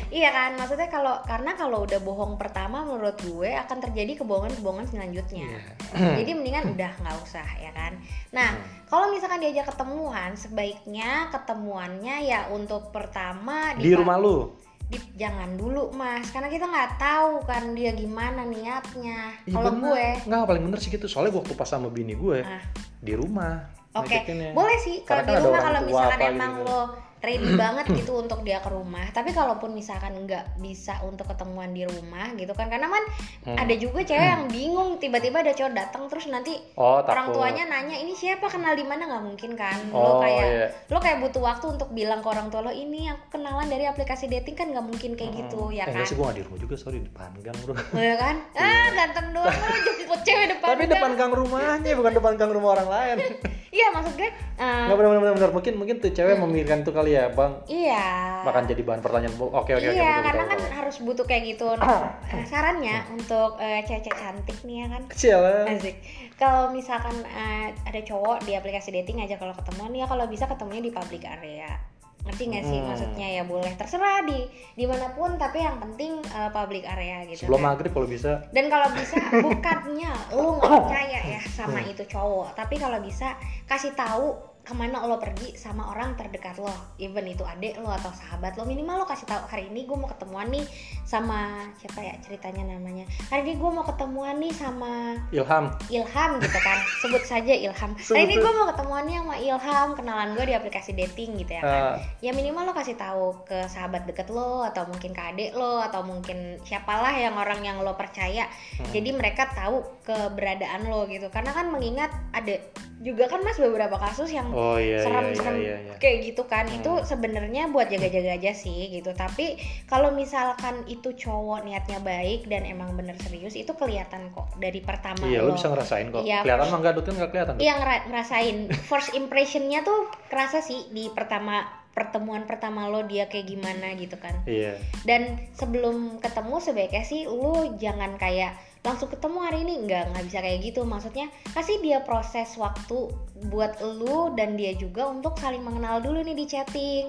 iya 0.09 0.29
kan 0.31 0.55
maksudnya 0.55 0.87
kalau 0.87 1.19
karena 1.23 1.51
kalau 1.53 1.83
udah 1.83 1.99
bohong 1.99 2.35
pertama 2.35 2.81
menurut 2.81 3.17
gue 3.19 3.51
akan 3.53 3.77
terjadi 3.79 4.17
kebohongan-kebohongan 4.17 4.87
selanjutnya 4.87 5.45
Iya. 5.93 6.15
jadi 6.19 6.31
mendingan 6.33 6.65
udah 6.73 6.91
nggak 6.97 7.17
usah 7.21 7.47
ya 7.57 7.71
kan 7.71 7.93
nah 8.29 8.49
Hmm. 8.49 8.63
kalau 8.87 9.11
misalkan 9.11 9.37
diajak 9.37 9.67
ketemuan 9.67 10.33
sebaiknya 10.33 11.27
ketemuannya 11.29 12.15
ya 12.23 12.47
untuk 12.49 12.89
pertama 12.89 13.75
Di 13.75 13.91
rumah 13.91 14.15
lu. 14.15 14.55
di- 14.83 15.03
jangan 15.15 15.53
dulu 15.53 15.91
mas 15.91 16.31
karena 16.31 16.47
kita 16.47 16.63
nggak 16.63 16.95
tahu 16.95 17.43
kan 17.43 17.75
dia 17.75 17.91
gimana 17.91 18.41
niatnya 18.41 19.35
Iya 19.43 19.51
kalau 19.51 19.71
gue 19.75 20.05
Nggak, 20.23 20.47
paling 20.47 20.63
bener 20.63 20.79
sih 20.79 20.89
gitu. 20.89 21.05
Soalnya 21.05 21.35
waktu 21.35 21.53
pas 21.53 21.67
sama 21.67 21.87
bini 21.87 22.15
gue 22.15 22.39
ah, 22.39 22.63
di 22.97 23.13
rumah. 23.13 23.67
Oke, 23.99 24.09
ngajakinnya. 24.13 24.49
boleh 24.53 24.77
sih 24.83 24.95
kalau 25.03 25.21
di 25.25 25.33
kan 25.33 25.41
rumah 25.43 25.61
kalau 25.61 25.79
misalkan 25.85 26.19
emang 26.33 26.53
gitu. 26.61 26.69
lo 26.69 26.81
ready 27.27 27.51
banget 27.59 27.91
gitu 27.91 28.15
untuk 28.15 28.41
dia 28.41 28.57
ke 28.57 28.69
rumah. 28.69 29.03
Tapi 29.09 29.29
kalaupun 29.29 29.71
misalkan 29.71 30.15
nggak 30.17 30.55
bisa 30.57 30.95
untuk 31.01 31.27
ketemuan 31.27 31.69
di 31.69 31.83
rumah 31.83 32.31
gitu 32.33 32.51
kan, 32.51 32.67
karena 32.67 32.87
kan 32.87 33.03
Hmm. 33.39 33.55
ada 33.55 33.73
juga 33.73 33.99
cewek 34.01 34.27
yang 34.29 34.43
bingung 34.47 34.95
tiba-tiba 34.97 35.39
ada 35.39 35.51
cowok 35.51 35.73
datang 35.73 36.03
terus 36.05 36.27
nanti 36.27 36.55
Oh, 36.73 36.99
orang 36.99 37.31
tuanya 37.31 37.63
nanya 37.65 37.95
ini 37.95 38.11
siapa 38.11 38.45
kenal 38.45 38.71
di 38.71 38.83
mana 38.83 39.03
nggak 39.05 39.23
mungkin 39.23 39.51
kan? 39.53 39.77
lo 39.89 39.97
Oh, 39.97 40.19
kayak 40.19 40.45
iya. 40.45 40.67
lo 40.85 40.97
kayak 40.97 41.17
butuh 41.19 41.41
waktu 41.41 41.65
untuk 41.69 41.89
bilang 41.89 42.19
ke 42.19 42.27
orang 42.27 42.47
tua 42.47 42.61
lo 42.61 42.71
ini 42.71 43.07
aku 43.07 43.33
kenalan 43.33 43.65
dari 43.65 43.83
aplikasi 43.83 44.27
dating 44.27 44.53
kan 44.53 44.67
nggak 44.67 44.85
mungkin 44.85 45.11
kayak 45.13 45.31
gitu 45.33 45.71
ya 45.71 45.83
eh, 45.83 45.93
kan? 45.93 46.03
sih 46.03 46.13
gua 46.13 46.29
nggak 46.29 46.37
di 46.37 46.43
rumah 46.43 46.59
juga, 46.59 46.75
sorry 46.75 46.97
di 46.97 47.07
depan 47.07 47.31
gang 47.37 47.57
bro. 47.57 47.73
Ya 47.93 48.15
kan? 48.15 48.35
Ah 48.59 48.87
ganteng 48.93 49.27
doang 49.31 49.47
lo 49.53 49.67
jemput 49.97 50.21
cewek 50.21 50.45
depan. 50.49 50.67
Tapi 50.69 50.81
gang. 50.81 50.91
depan 50.93 51.11
gang 51.15 51.31
rumahnya, 51.33 51.91
bukan 51.93 52.11
depan 52.13 52.33
gang 52.35 52.51
rumah 52.51 52.69
orang 52.73 52.89
lain. 52.89 53.17
Iya 53.67 53.91
maksud 53.91 54.15
gue. 54.15 54.25
eh, 54.25 54.85
Nggak 54.87 54.97
bener 54.97 55.51
mungkin 55.51 55.73
mungkin 55.75 55.95
tuh 55.99 56.09
cewek 56.09 56.39
memikirkan 56.39 56.81
itu 56.81 56.89
kali 56.89 57.13
ya, 57.13 57.16
bang. 57.27 57.51
iya. 57.65 58.07
Bahkan 58.45 58.63
jadi 58.65 58.81
bahan 58.81 59.01
pertanyaan. 59.01 59.35
Oke 59.35 59.73
oke 59.73 59.73
oke. 59.73 59.91
iya, 59.91 60.21
betul, 60.21 60.25
karena 60.25 60.43
betul, 60.43 60.51
kan 60.51 60.59
betul. 60.61 60.77
harus 60.77 60.95
butuh 61.01 61.25
kayak 61.25 61.43
gitu. 61.49 61.67
Nah, 61.73 62.01
eh, 62.29 62.45
sarannya 62.45 62.97
untuk 63.11 63.57
eh, 63.57 63.81
cewek-cewek 63.83 64.17
cantik 64.17 64.57
nih 64.61 64.75
ya 64.81 64.87
kan. 64.93 65.01
Kecil 65.09 65.37
lah. 65.37 65.65
Asik. 65.67 65.95
Kalau 66.35 66.69
misalkan 66.69 67.15
eh, 67.25 67.67
ada 67.73 67.99
cowok 67.99 68.45
di 68.45 68.53
aplikasi 68.53 68.93
dating 68.93 69.19
aja 69.19 69.35
kalau 69.35 69.51
ketemuan 69.51 69.89
ya 69.91 70.05
kalau 70.05 70.25
bisa 70.25 70.45
ketemunya 70.45 70.85
di 70.85 70.91
public 70.91 71.25
area. 71.25 71.73
Ngerti 72.17 72.43
nggak 72.43 72.65
sih 72.67 72.79
Hmm. 72.83 72.87
maksudnya 72.91 73.27
ya 73.39 73.43
boleh 73.47 73.71
terserah 73.79 74.19
di 74.27 74.43
di 74.75 74.83
mana 74.83 75.15
pun 75.15 75.39
tapi 75.39 75.63
yang 75.63 75.79
penting 75.79 76.19
eh, 76.19 76.51
public 76.51 76.83
area 76.83 77.23
gitu. 77.25 77.47
Sebelum 77.47 77.63
kan. 77.63 77.67
maghrib 77.71 77.91
kalau 77.95 78.03
bisa. 78.05 78.43
Dan 78.51 78.67
kalau 78.67 78.91
bisa 78.91 79.15
bukannya 79.47 80.11
lu 80.35 80.59
nggak 80.59 80.71
percaya 80.75 81.19
ya 81.23 81.41
sama 81.47 81.79
itu 81.81 82.03
cowok, 82.03 82.51
tapi 82.51 82.75
kalau 82.75 82.99
bisa 82.99 83.31
kasih 83.63 83.95
tahu 83.95 84.35
ke 84.67 84.75
mana 84.75 84.99
lo 85.07 85.15
pergi 85.15 85.55
sama 85.55 85.87
orang 85.95 86.19
terdekat 86.19 86.59
lo, 86.59 86.67
even 86.99 87.23
itu 87.23 87.47
adik 87.47 87.79
lo 87.79 87.87
atau 87.87 88.11
sahabat 88.11 88.59
lo, 88.59 88.67
minimal 88.67 88.99
lo 88.99 89.05
kasih 89.07 89.23
tahu 89.23 89.47
hari 89.47 89.71
ini 89.71 89.87
gue 89.87 89.95
mau 89.95 90.11
ketemuan 90.11 90.51
nih 90.51 90.67
sama 91.07 91.63
siapa 91.79 92.03
ya 92.03 92.19
ceritanya 92.19 92.75
namanya, 92.75 93.07
hari 93.31 93.47
ini 93.47 93.53
gue 93.55 93.71
mau 93.71 93.87
ketemuan 93.87 94.35
nih 94.43 94.51
sama 94.51 95.15
Ilham. 95.31 95.71
Ilham 95.87 96.31
gitu 96.43 96.59
kan, 96.59 96.83
sebut 97.01 97.23
saja 97.23 97.55
Ilham. 97.55 97.95
Hari 97.95 98.27
ini 98.27 98.35
gue 98.43 98.51
mau 98.51 98.67
ketemuan 98.67 99.07
nih 99.07 99.15
sama 99.23 99.35
Ilham, 99.39 99.87
kenalan 99.95 100.29
gue 100.35 100.45
di 100.51 100.55
aplikasi 100.59 100.91
dating 100.91 101.39
gitu 101.39 101.51
ya 101.55 101.63
kan. 101.63 101.83
Ah, 101.95 101.95
ya 102.19 102.35
minimal 102.35 102.67
lo 102.67 102.73
kasih 102.75 102.99
tahu 102.99 103.47
ke 103.47 103.71
sahabat 103.71 104.03
deket 104.03 104.27
lo 104.27 104.67
atau 104.67 104.83
mungkin 104.83 105.15
ke 105.15 105.21
adik 105.23 105.55
lo 105.55 105.79
atau 105.79 106.03
mungkin 106.03 106.59
siapalah 106.67 107.15
yang 107.15 107.39
orang 107.39 107.63
yang 107.63 107.79
lo 107.79 107.95
percaya. 107.95 108.51
Hmm. 108.77 108.91
jadi 108.91 109.15
mereka 109.15 109.47
tahu 109.55 109.79
keberadaan 110.03 110.91
lo 110.91 111.07
gitu. 111.07 111.31
Karena 111.31 111.55
kan 111.55 111.71
mengingat 111.71 112.11
ada 112.35 112.59
juga 112.97 113.29
kan 113.29 113.45
mas 113.45 113.61
beberapa 113.61 113.93
kasus 114.01 114.33
yang 114.33 114.49
oh 114.57 114.75
iya 114.75 114.97
iya 114.97 115.05
serem-serem 115.05 115.55
iya 115.55 115.75
iya. 115.79 115.93
kayak 115.97 116.17
gitu 116.25 116.43
kan 116.43 116.65
Hmm. 116.65 116.77
itu 116.77 116.91
sebenarnya 117.05 117.69
buat 117.69 117.87
jaga-jaga 117.87 118.33
aja 118.33 118.51
sih 118.51 118.89
gitu 118.89 119.13
tapi 119.13 119.55
kalau 119.85 120.09
misalkan 120.11 120.81
itu 120.85 121.13
cowok 121.13 121.61
niatnya 121.61 122.01
baik 122.01 122.45
dan 122.45 122.65
emang 122.65 122.91
bener 122.91 123.13
serius 123.17 123.53
itu 123.53 123.69
kelihatan 123.71 124.33
kok 124.33 124.49
dari 124.57 124.81
pertama 124.81 125.21
Iya, 125.23 125.41
lo 125.41 125.53
bisa 125.53 125.67
ngerasain 125.67 126.09
kok. 126.09 126.23
Iya. 126.23 126.41
Kelihatan 126.41 126.67
mah 126.67 126.77
enggak 126.77 126.93
Dut, 126.93 127.05
kan 127.05 127.13
enggak 127.15 127.31
kelihatan. 127.31 127.55
Iya 127.57 127.73
ngera- 127.75 128.05
ngerasain 128.07 128.57
first 128.83 129.13
impressionnya 129.13 129.81
tuh 129.81 129.97
kerasa 130.25 130.59
sih 130.59 130.89
di 130.89 131.07
pertama 131.09 131.61
pertemuan 131.91 132.45
pertama 132.45 132.85
lo 132.85 133.01
dia 133.03 133.25
kayak 133.25 133.47
gimana 133.47 133.93
gitu 133.93 134.17
kan 134.17 134.45
Iya. 134.45 134.77
dan 135.01 135.21
sebelum 135.51 136.17
ketemu 136.17 136.55
sebaiknya 136.59 137.01
sih 137.01 137.25
lu 137.25 137.73
jangan 137.75 138.15
kayak 138.15 138.53
langsung 138.85 139.09
ketemu 139.09 139.37
hari 139.41 139.59
ini. 139.63 139.73
Nggak 139.85 140.03
nggak 140.13 140.23
bisa 140.27 140.39
kayak 140.41 140.59
gitu. 140.65 140.81
Maksudnya 140.83 141.25
kasih 141.53 141.77
dia 141.81 142.01
proses 142.01 142.49
waktu 142.57 143.09
buat 143.47 143.77
lu 143.81 144.33
dan 144.33 144.57
dia 144.57 144.73
juga 144.73 145.07
untuk 145.09 145.37
saling 145.37 145.61
mengenal 145.61 146.01
dulu 146.01 146.21
nih 146.25 146.35
di 146.35 146.45
chatting. 146.45 147.05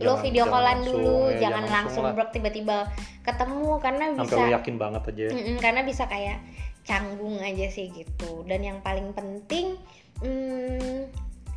Lo 0.00 0.16
Jangan- 0.16 0.24
video 0.24 0.44
jangan 0.44 0.52
callan 0.52 0.80
dulu 0.84 1.16
ya, 1.16 1.38
jangan 1.40 1.40
jangan 1.40 1.64
langsung 1.72 2.04
langsung 2.04 2.28
tiba-tiba 2.32 2.76
ketemu 3.24 3.68
karena 3.80 4.04
bisa 4.12 4.36
lu 4.36 4.52
yakin 4.52 4.74
banget 4.76 5.02
aja. 5.08 5.26
Mm-mm, 5.32 5.56
karena 5.60 5.80
bisa 5.84 6.04
kayak 6.08 6.38
canggung 6.86 7.36
aja 7.40 7.66
sih 7.68 7.90
gitu. 7.92 8.44
Dan 8.46 8.62
yang 8.62 8.78
paling 8.84 9.10
penting 9.16 9.76
hmm, 10.22 11.10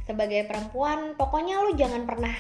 sebagai 0.10 0.50
perempuan 0.50 1.14
pokoknya 1.14 1.62
lu 1.64 1.78
jangan 1.78 2.04
pernah 2.10 2.34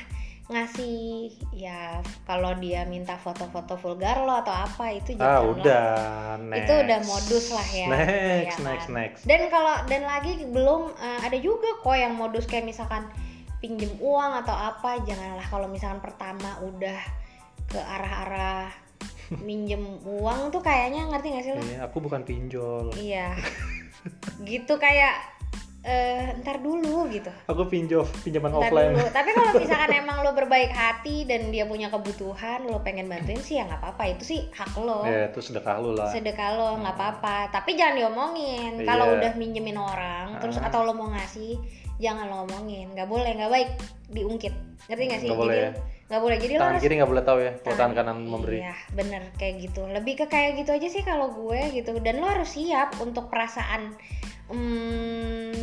ngasih 0.50 1.30
ya 1.54 2.02
kalau 2.26 2.58
dia 2.58 2.82
minta 2.84 3.14
foto-foto 3.16 3.78
vulgar 3.78 4.18
lo 4.20 4.34
atau 4.36 4.50
apa 4.50 4.90
itu 4.92 5.14
Ah, 5.16 5.40
jangan 5.40 5.46
udah. 5.54 5.86
Next. 6.42 6.60
Itu 6.60 6.74
udah 6.74 7.00
modus 7.06 7.46
lah 7.54 7.68
ya. 7.70 7.88
Next, 7.88 8.10
Ya 8.10 8.52
kan? 8.52 8.66
next, 8.66 8.88
next. 8.90 9.22
dan 9.24 9.42
kalau 9.48 9.76
dan 9.86 10.02
lagi 10.04 10.42
belum 10.44 10.90
eh, 10.92 11.20
ada 11.22 11.38
juga 11.38 11.70
kok 11.78 11.94
yang 11.94 12.18
modus 12.18 12.44
kayak 12.44 12.66
misalkan 12.66 13.06
pinjem 13.62 13.94
uang 14.00 14.42
atau 14.42 14.56
apa 14.56 14.98
janganlah 15.04 15.46
kalau 15.46 15.68
misalkan 15.68 16.02
pertama 16.02 16.58
udah 16.60 16.98
ke 17.70 17.78
arah-arah 17.78 18.74
minjem 19.46 19.86
uang 20.02 20.50
tuh 20.50 20.60
kayaknya 20.60 21.06
ngerti 21.06 21.28
gak 21.30 21.44
sih 21.46 21.54
lo? 21.54 21.62
Iya, 21.62 21.80
aku 21.86 22.02
bukan 22.02 22.26
pinjol. 22.26 22.90
Iya. 22.98 23.38
gitu 24.50 24.82
kayak 24.82 25.14
eh 25.80 26.36
ntar 26.38 26.60
dulu 26.60 27.08
gitu. 27.08 27.32
Aku 27.46 27.64
pinjol, 27.64 28.04
pinjaman 28.20 28.52
Ntar 28.52 28.68
offline. 28.68 28.92
dulu. 28.92 29.08
Tapi 29.10 29.30
kalau 29.32 29.52
misalkan 29.64 29.92
emang 29.94 30.18
lo 30.20 30.32
berbaik 30.34 30.70
hati 30.70 31.24
dan 31.24 31.48
dia 31.50 31.64
punya 31.64 31.88
kebutuhan, 31.88 32.66
lo 32.66 32.80
pengen 32.80 33.08
bantuin 33.08 33.40
sih 33.40 33.56
ya 33.56 33.64
nggak 33.64 33.80
apa-apa. 33.80 34.04
Itu 34.12 34.24
sih 34.26 34.40
hak 34.50 34.76
lo. 34.76 35.04
Ya, 35.04 35.28
itu 35.28 35.40
sedekah 35.40 35.80
lu 35.80 35.96
lah. 35.96 36.12
Sedekah 36.12 36.50
lo 36.54 36.70
nggak 36.78 36.94
apa-apa. 36.94 37.36
Tapi 37.50 37.74
jangan 37.74 37.96
diomongin. 37.96 38.84
Kalau 38.84 39.08
Iya. 39.08 39.16
udah 39.18 39.32
minjemin 39.34 39.76
orang, 39.76 40.36
terus 40.38 40.58
Ah. 40.58 40.68
atau 40.68 40.84
lo 40.84 40.92
mau 40.92 41.08
ngasih, 41.10 41.56
jangan 41.98 42.28
lo 42.28 42.44
omongin. 42.44 42.92
Nggak 42.92 43.08
boleh, 43.08 43.32
nggak 43.34 43.48
baik 43.50 43.70
diungkit. 44.10 44.52
Ngerti 44.86 45.04
nggak 45.06 45.22
sih? 45.22 45.30
Nggak 45.32 45.40
boleh 45.40 45.56
Jadi 45.56 45.64
ya? 45.64 45.72
nggak 46.10 46.22
boleh. 46.22 46.38
Jadi 46.38 46.52
lo 46.52 46.60
Tangan 46.60 46.72
harus 46.74 46.84
kiri 46.84 46.96
nggak 46.98 47.12
boleh 47.14 47.24
tahu 47.24 47.40
ya, 47.40 47.52
kalau 47.54 47.76
Tangan- 47.78 47.94
tangan 47.96 48.12
kanan 48.12 48.28
memberi. 48.28 48.60
Iya, 48.60 48.76
bener 48.92 49.22
kayak 49.34 49.56
gitu. 49.64 49.82
Lebih 49.86 50.14
ke 50.18 50.26
kayak 50.28 50.60
gitu 50.60 50.72
aja 50.74 50.88
sih 50.88 51.04
kalau 51.04 51.32
gue 51.32 51.60
gitu. 51.72 51.96
Dan 52.00 52.20
lo 52.20 52.28
harus 52.28 52.52
siap 52.52 53.00
untuk 53.00 53.32
perasaan 53.32 53.96
hmm, 54.50 55.56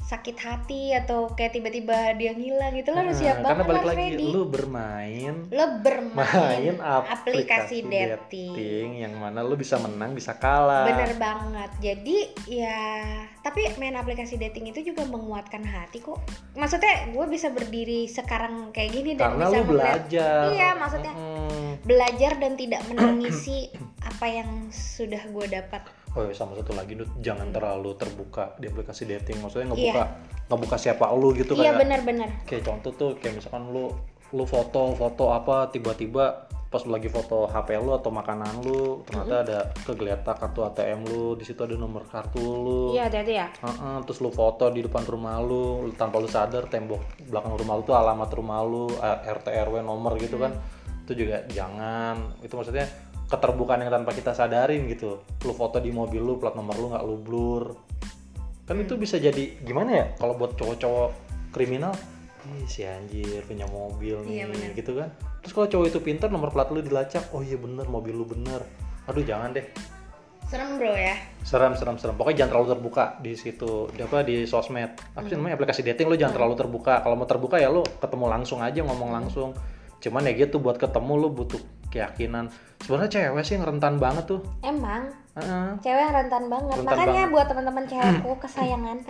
sakit 0.00 0.40
hati 0.40 0.96
atau 0.96 1.28
kayak 1.28 1.52
tiba-tiba 1.52 2.16
dia 2.16 2.32
ngilang 2.32 2.72
gitu. 2.72 2.96
Lo 2.96 3.04
harus 3.04 3.12
Nah, 3.12 3.20
siap 3.20 3.36
karena 3.38 3.44
banget, 3.44 3.64
balik 3.66 3.76
harus 3.76 3.90
lagi, 3.92 4.00
ready. 4.08 4.26
lu 4.32 4.42
bermain 4.48 5.34
Lo 5.52 5.64
bermain 5.78 6.16
main 6.16 6.74
aplikasi 6.80 7.12
aplikasi 7.12 7.76
dating. 7.84 8.52
dating 8.56 8.88
yang 8.98 9.12
mana 9.14 9.44
lu 9.44 9.52
bisa 9.52 9.76
menang 9.76 10.16
bisa 10.16 10.32
kalah. 10.34 10.88
Bener 10.88 11.12
banget. 11.20 11.70
Jadi 11.84 12.18
ya, 12.48 13.04
tapi 13.38 13.68
main 13.76 13.92
aplikasi 13.94 14.40
dating 14.40 14.72
itu 14.72 14.80
juga 14.82 15.04
menguatkan 15.04 15.60
hati 15.60 16.00
kok. 16.00 16.24
Maksudnya 16.56 17.12
gue 17.12 17.24
bisa 17.28 17.52
berdiri 17.52 18.08
sekarang 18.08 18.72
kayak 18.72 18.90
gini 18.90 19.12
dan 19.12 19.36
Karena 19.36 19.44
bisa 19.44 19.58
lu 19.58 19.64
belajar. 19.68 20.40
Iya, 20.48 20.68
maksudnya 20.74 21.12
Mm-mm. 21.12 21.84
belajar 21.84 22.32
dan 22.40 22.56
tidak 22.56 22.80
menangisi 22.88 23.68
apa 24.08 24.24
yang 24.24 24.72
sudah 24.72 25.20
gue 25.28 25.46
dapat. 25.52 25.84
Oh 26.18 26.26
ya 26.26 26.34
sama 26.34 26.58
satu 26.58 26.74
lagi 26.74 26.98
Dut, 26.98 27.06
jangan 27.22 27.54
terlalu 27.54 27.94
terbuka 27.94 28.58
di 28.58 28.66
aplikasi 28.66 29.06
dating. 29.06 29.38
Maksudnya 29.38 29.70
Iya. 29.70 29.94
ngebuka 29.94 30.04
ngebuka 30.50 30.76
siapa 30.76 31.06
lu 31.14 31.30
gitu 31.30 31.54
Iya 31.54 31.70
kayak 31.70 31.78
benar-benar. 31.78 32.28
kayak 32.42 32.62
contoh 32.66 32.90
tuh 32.90 33.10
kayak 33.16 33.38
misalkan 33.38 33.70
lu 33.70 33.94
lu 34.28 34.44
foto 34.44 34.92
foto 34.92 35.30
apa 35.30 35.70
tiba-tiba 35.70 36.50
pas 36.68 36.84
lu 36.84 36.92
lagi 36.92 37.08
foto 37.08 37.46
HP 37.46 37.78
lu 37.78 37.94
atau 37.94 38.10
makanan 38.10 38.60
lu 38.60 39.00
ternyata 39.02 39.34
ada 39.40 39.58
kegeletak 39.84 40.36
kartu 40.36 40.60
ATM 40.62 41.00
lu 41.04 41.32
di 41.32 41.44
situ 41.44 41.62
ada 41.62 41.72
nomor 41.72 42.04
kartu 42.04 42.40
lu 42.40 42.80
Iya 42.92 43.08
hati-hati 43.08 43.32
ya. 43.32 43.46
Heeh, 43.54 43.96
terus 44.04 44.18
lu 44.18 44.28
foto 44.28 44.68
di 44.68 44.82
depan 44.82 45.04
rumah 45.04 45.38
lu 45.38 45.88
tanpa 45.94 46.18
lu 46.18 46.26
sadar 46.26 46.66
tembok 46.66 47.00
belakang 47.24 47.54
rumah 47.54 47.78
lu 47.78 47.82
tuh 47.84 47.94
alamat 47.94 48.28
rumah 48.34 48.58
lu 48.64 48.90
RT 49.06 49.46
RW 49.48 49.80
nomor 49.80 50.18
gitu 50.18 50.36
kan 50.36 50.52
itu 51.08 51.24
juga 51.24 51.40
jangan 51.48 52.36
itu 52.44 52.52
maksudnya 52.52 52.84
keterbukaan 53.28 53.84
yang 53.84 53.92
tanpa 53.92 54.16
kita 54.16 54.32
sadarin 54.32 54.88
gitu. 54.88 55.20
Lu 55.44 55.52
foto 55.52 55.78
di 55.78 55.92
mobil 55.92 56.18
lu 56.20 56.40
plat 56.40 56.56
nomor 56.56 56.74
lu 56.74 56.86
nggak 56.96 57.04
lu 57.04 57.16
blur. 57.20 57.64
Kan 58.64 58.80
itu 58.80 58.96
bisa 58.96 59.16
jadi 59.16 59.60
gimana 59.64 59.90
ya 59.92 60.04
kalau 60.16 60.36
buat 60.36 60.56
cowok-cowok 60.56 61.10
kriminal 61.56 61.92
Ih, 62.48 62.64
si 62.70 62.86
anjir 62.86 63.44
punya 63.44 63.66
mobil 63.68 64.24
nih 64.24 64.32
Iya, 64.40 64.44
bener. 64.48 64.70
gitu 64.72 64.92
kan. 64.96 65.12
Terus 65.44 65.52
kalau 65.52 65.68
cowok 65.68 65.86
itu 65.92 65.98
pintar 66.00 66.28
nomor 66.32 66.48
plat 66.48 66.68
lu 66.72 66.80
dilacak 66.80 67.28
oh 67.36 67.44
iya 67.44 67.60
bener 67.60 67.84
mobil 67.88 68.16
lu 68.16 68.24
bener. 68.24 68.64
Aduh 69.04 69.24
jangan 69.24 69.52
deh. 69.52 69.66
Serem 70.48 70.80
bro 70.80 70.96
ya. 70.96 71.12
Serem 71.44 71.76
serem 71.76 72.00
serem. 72.00 72.16
Pokoknya 72.16 72.44
jangan 72.44 72.50
terlalu 72.56 72.68
terbuka 72.72 73.04
di 73.20 73.32
situ 73.36 73.92
di 73.92 74.00
apa 74.00 74.24
di 74.24 74.48
sosmed. 74.48 74.96
Apa 75.12 75.28
sih 75.28 75.36
namanya 75.36 75.60
aplikasi 75.60 75.84
dating 75.84 76.08
lo 76.08 76.16
jangan 76.16 76.40
terlalu 76.40 76.54
terbuka. 76.56 77.04
Kalau 77.04 77.20
mau 77.20 77.28
terbuka 77.28 77.60
ya 77.60 77.68
lo 77.68 77.84
ketemu 77.84 78.24
langsung 78.32 78.64
aja 78.64 78.80
ngomong 78.80 79.10
langsung 79.12 79.52
cuman 79.98 80.28
ya 80.28 80.32
gitu 80.34 80.62
buat 80.62 80.78
ketemu 80.78 81.12
lo 81.18 81.28
butuh 81.34 81.60
keyakinan. 81.88 82.52
Sebenarnya 82.84 83.10
cewek 83.10 83.44
sih 83.44 83.56
rentan 83.58 83.98
banget 83.98 84.28
tuh. 84.28 84.40
Emang? 84.62 85.10
Heeh. 85.38 85.70
cewek 85.82 86.02
yang 86.02 86.14
rentan 86.14 86.44
banget. 86.50 86.76
Rentan 86.82 86.88
makanya 86.90 87.22
banget. 87.26 87.34
buat 87.34 87.46
teman-teman 87.46 87.84
cewekku 87.86 88.30
kesayangan. 88.44 88.98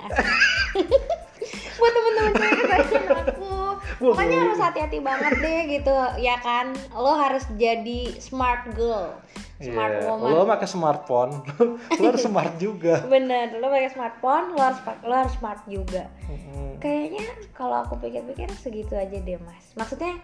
Buat 1.78 1.92
teman-teman 1.94 2.32
cewek 2.34 2.64
kesayangan 2.66 3.26
aku 3.28 3.52
pokoknya 3.98 4.36
harus 4.46 4.58
hati-hati 4.60 4.98
banget 5.00 5.32
deh 5.40 5.60
gitu. 5.78 5.96
Ya 6.20 6.36
kan? 6.42 6.74
Lo 6.94 7.14
harus 7.16 7.44
jadi 7.56 8.18
smart 8.18 8.70
girl. 8.74 9.14
Smart 9.58 9.90
Iya, 9.90 10.06
woman. 10.06 10.30
Lo 10.30 10.46
pakai 10.46 10.68
smartphone. 10.70 11.32
Lo 11.98 12.04
harus 12.14 12.22
smart 12.22 12.54
juga. 12.62 13.02
Bener. 13.10 13.58
Lo 13.58 13.66
pakai 13.70 13.90
smartphone 13.90 14.54
lo 14.54 14.62
harus 14.62 14.80
lo 15.02 15.14
harus 15.14 15.34
smart 15.34 15.62
juga. 15.66 16.06
Mm-mm. 16.30 16.78
kayaknya 16.78 17.26
kalau 17.58 17.82
aku 17.82 17.98
pikir-pikir 17.98 18.46
segitu 18.54 18.94
aja 18.94 19.18
deh 19.18 19.38
mas. 19.42 19.74
Maksudnya 19.74 20.14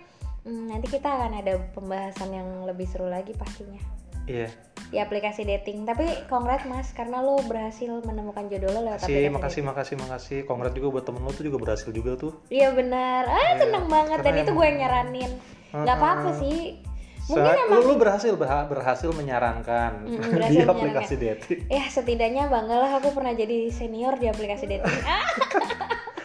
hmm, 0.44 0.64
nanti 0.70 0.87
kita 0.88 1.09
akan 1.09 1.40
ada 1.40 1.59
pembahasan 1.72 2.30
yang 2.30 2.48
lebih 2.68 2.87
seru 2.88 3.09
lagi 3.09 3.33
pastinya. 3.35 3.80
Iya. 4.24 4.48
Di 4.88 5.00
aplikasi 5.00 5.44
dating. 5.44 5.85
Tapi 5.85 6.28
kongrat 6.30 6.64
mas 6.64 6.92
karena 6.96 7.20
lo 7.20 7.40
berhasil 7.44 8.00
menemukan 8.04 8.48
jodoh 8.48 8.72
lo 8.72 8.80
lewat 8.88 9.04
makasih 9.04 9.28
aplikasi 9.28 9.28
makasih 9.33 9.62
makasih 9.64 9.96
makasih. 10.00 10.38
Kongrat 10.48 10.72
juga 10.72 11.00
buat 11.00 11.04
temen 11.04 11.20
lo 11.24 11.33
tuh 11.33 11.44
juga 11.44 11.59
berhasil 11.61 11.90
juga 11.92 12.16
tuh. 12.16 12.33
Iya 12.48 12.72
benar. 12.72 13.28
Ah 13.28 13.52
seneng 13.61 13.87
banget. 13.88 14.18
Dan 14.24 14.35
itu 14.40 14.50
gue 14.52 14.64
yang 14.64 14.78
nyaranin. 14.80 15.33
Nggak 15.74 15.96
apa-apa 15.98 16.30
sih. 16.40 16.80
Mungkin 17.24 17.57
emang 17.57 17.80
lu, 17.80 17.88
lu 17.88 17.94
berhasil 17.96 18.37
berha- 18.37 18.68
berhasil 18.68 19.09
menyarankan 19.09 20.04
di 20.12 20.20
berhasil 20.20 20.68
aplikasi 20.68 21.14
dating. 21.16 21.61
Ya 21.72 21.88
setidaknya 21.88 22.52
banggalah 22.52 23.00
aku 23.00 23.16
pernah 23.16 23.33
jadi 23.33 23.72
senior 23.72 24.20
di 24.20 24.28
aplikasi 24.28 24.68
dating. 24.68 24.92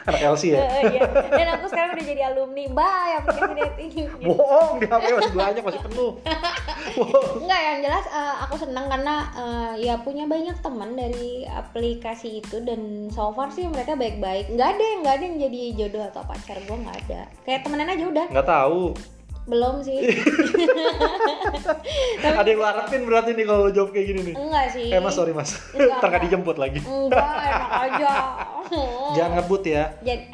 Anak 0.10 0.22
LC 0.36 0.43
ya 0.54 0.62
iya. 0.89 1.02
Dan 1.30 1.48
aku 1.58 1.65
sekarang 1.69 1.95
udah 1.95 2.06
jadi 2.06 2.22
alumni. 2.32 2.65
Bye 2.74 3.12
aplikasi 3.22 3.54
dating. 3.56 3.89
bohong 4.30 4.82
di 4.82 4.86
HP 4.89 5.06
masih 5.15 5.34
banyak 5.36 5.63
masih 5.63 5.82
penuh. 5.86 6.12
Enggak 7.43 7.62
yang 7.62 7.78
jelas 7.86 8.06
eh, 8.10 8.36
aku 8.48 8.56
senang 8.58 8.86
karena 8.89 9.15
eh, 9.38 9.74
ya 9.86 9.93
punya 10.02 10.26
banyak 10.26 10.58
teman 10.60 10.98
dari 10.98 11.45
aplikasi 11.45 12.41
itu 12.41 12.62
dan 12.65 13.08
so 13.13 13.32
far 13.34 13.54
sih 13.54 13.69
mereka 13.69 13.93
baik-baik. 13.93 14.50
Nggak 14.54 14.69
ada 14.78 14.84
yang 14.84 15.00
nggak 15.06 15.15
ada 15.15 15.24
yang 15.24 15.38
jadi 15.38 15.60
jodoh 15.86 16.04
atau 16.10 16.22
pacar 16.26 16.58
gue 16.58 16.78
nggak 16.78 16.98
ada. 17.08 17.22
Kayak 17.45 17.62
temenan 17.67 17.93
aja 17.93 18.06
udah. 18.10 18.26
nggak 18.30 18.50
tahu 18.50 18.93
Belum 19.50 19.82
sih. 19.82 19.98
ada 22.22 22.46
yang 22.46 22.56
lu 22.56 22.66
harapin 22.66 23.02
berarti 23.04 23.34
nih 23.34 23.46
kalau 23.46 23.68
jawab 23.70 23.90
kayak 23.90 24.08
gini 24.08 24.22
nih 24.24 24.36
Enggak 24.36 24.66
sih. 24.70 24.88
eh 24.88 25.00
mas 25.00 25.12
sorry 25.12 25.34
mas 25.34 25.58
Enggak, 25.72 25.98
ntar 26.02 26.22
dijemput 26.22 26.56
lagi 26.56 26.80
Enggak, 26.80 27.26
enak 27.26 27.72
aja. 27.84 28.14
jangan 29.16 29.32
ngebut 29.36 29.64
ya 29.66 29.84
Jadi 30.00 30.26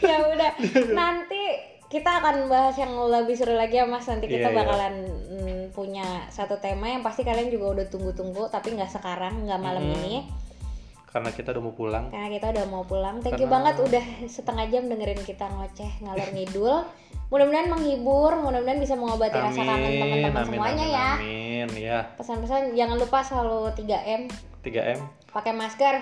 ya 0.00 0.16
udah 0.26 0.50
nanti 0.90 1.42
kita 1.86 2.22
akan 2.22 2.46
bahas 2.46 2.76
yang 2.76 2.92
lebih 2.94 3.34
seru 3.34 3.54
lagi 3.54 3.76
ya 3.76 3.84
mas 3.84 4.06
nanti 4.06 4.26
kita 4.26 4.46
Iya, 4.46 4.52
iya. 4.52 4.58
bakalan 4.58 4.94
mm, 5.26 5.62
punya 5.70 6.06
satu 6.28 6.56
tema 6.56 6.86
yang 6.88 7.02
pasti 7.02 7.22
kalian 7.22 7.48
juga 7.48 7.66
udah 7.74 7.86
tunggu-tunggu 7.88 8.46
tapi 8.48 8.72
nggak 8.72 8.90
sekarang 8.90 9.44
nggak 9.44 9.58
malam 9.58 9.82
Mm-mm. 9.82 9.96
ini 9.98 10.14
karena 11.10 11.30
kita 11.34 11.50
udah 11.50 11.62
mau 11.62 11.74
pulang. 11.74 12.04
Karena 12.08 12.28
kita 12.30 12.46
udah 12.54 12.64
mau 12.70 12.84
pulang. 12.86 13.18
Thank 13.18 13.42
you 13.42 13.50
Karena- 13.50 13.74
banget 13.74 13.74
udah 13.82 14.04
setengah 14.30 14.64
jam 14.70 14.82
dengerin 14.86 15.22
kita 15.22 15.50
ngoceh 15.50 15.90
ngalor 16.02 16.28
ngidul. 16.30 16.76
Mudah-mudahan 17.30 17.70
menghibur 17.70 18.32
mudah-mudahan 18.38 18.82
bisa 18.82 18.98
mengobati 18.98 19.38
rasa 19.38 19.62
kangen 19.62 20.02
teman-teman 20.02 20.42
semuanya 20.50 20.82
amin, 20.82 20.90
ya. 20.90 21.10
amin 21.14 21.68
ya 21.78 21.98
pesan-pesan 22.18 22.74
jangan 22.74 22.98
lupa 22.98 23.22
selalu 23.22 23.70
3M 23.78 24.26
3M 24.66 24.98
pakai 25.30 25.52
masker. 25.54 25.94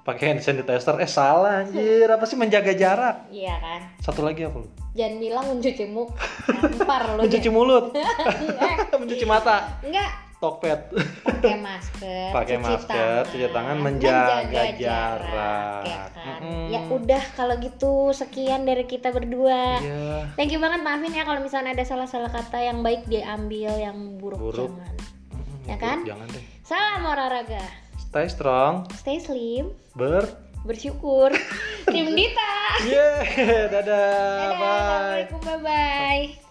Pakai 0.00 0.32
hand 0.32 0.40
sanitizer. 0.40 0.96
Eh 0.96 1.08
salah 1.08 1.60
anjir. 1.60 2.08
Apa 2.08 2.24
sih 2.24 2.36
menjaga 2.36 2.72
jarak? 2.72 3.28
Iya 3.28 3.52
kan. 3.60 3.80
Satu 4.00 4.24
lagi 4.24 4.48
apa 4.48 4.64
lu? 4.64 4.68
Jangan 4.96 5.16
bilang 5.20 5.44
mencuci 5.48 5.84
muka 5.88 6.16
nampar 6.56 7.02
lo 7.14 7.20
mencuci 7.24 7.48
mulut. 7.52 7.92
Enggak 7.92 8.88
mencuci 9.00 9.24
mata. 9.28 9.80
Enggak 9.84 10.08
Tokped. 10.40 10.96
Pakai 11.20 11.54
masker 11.54 12.32
Pakai 12.32 12.56
masker, 12.56 13.28
cuci 13.28 13.46
tangan, 13.46 13.76
menjaga 13.76 14.72
jarak. 14.72 15.84
ya 15.84 16.02
kan. 16.10 16.40
Mm-mm. 16.40 16.64
ya 16.68 16.80
udah 16.86 17.22
kalau 17.34 17.54
gitu 17.56 17.92
sekian 18.10 18.64
dari 18.64 18.84
kita 18.84 19.08
berdua. 19.10 19.78
Iya. 19.78 20.32
Thank 20.34 20.50
you 20.50 20.58
banget 20.58 20.80
maafin 20.80 21.12
ya 21.12 21.22
kalau 21.22 21.38
misalnya 21.38 21.72
ada 21.72 21.84
salah-salah 21.84 22.28
kata 22.28 22.56
yang 22.58 22.80
baik 22.80 23.04
diambil 23.04 23.72
yang 23.74 24.16
buruk, 24.16 24.40
Buruk. 24.40 24.72
jangan. 24.72 24.96
Mm-mm, 25.30 25.68
Ya 25.68 25.76
kan? 25.76 25.98
jangan 26.02 26.26
deh. 26.26 26.44
Salam 26.62 27.04
olahraga. 27.04 27.64
Stay 28.00 28.26
strong. 28.26 28.88
Stay 28.96 29.20
slim. 29.20 29.76
Ber. 29.92 30.24
Bersyukur. 30.62 31.36
Tim 31.86 32.06
Dita. 32.10 32.52
Yeah 32.80 33.20
dadah, 33.66 33.68
Dadah, 33.68 34.48
bye. 34.56 34.56
assalamualaikum 34.56 35.40
bye 35.42 35.60
bye 35.60 36.49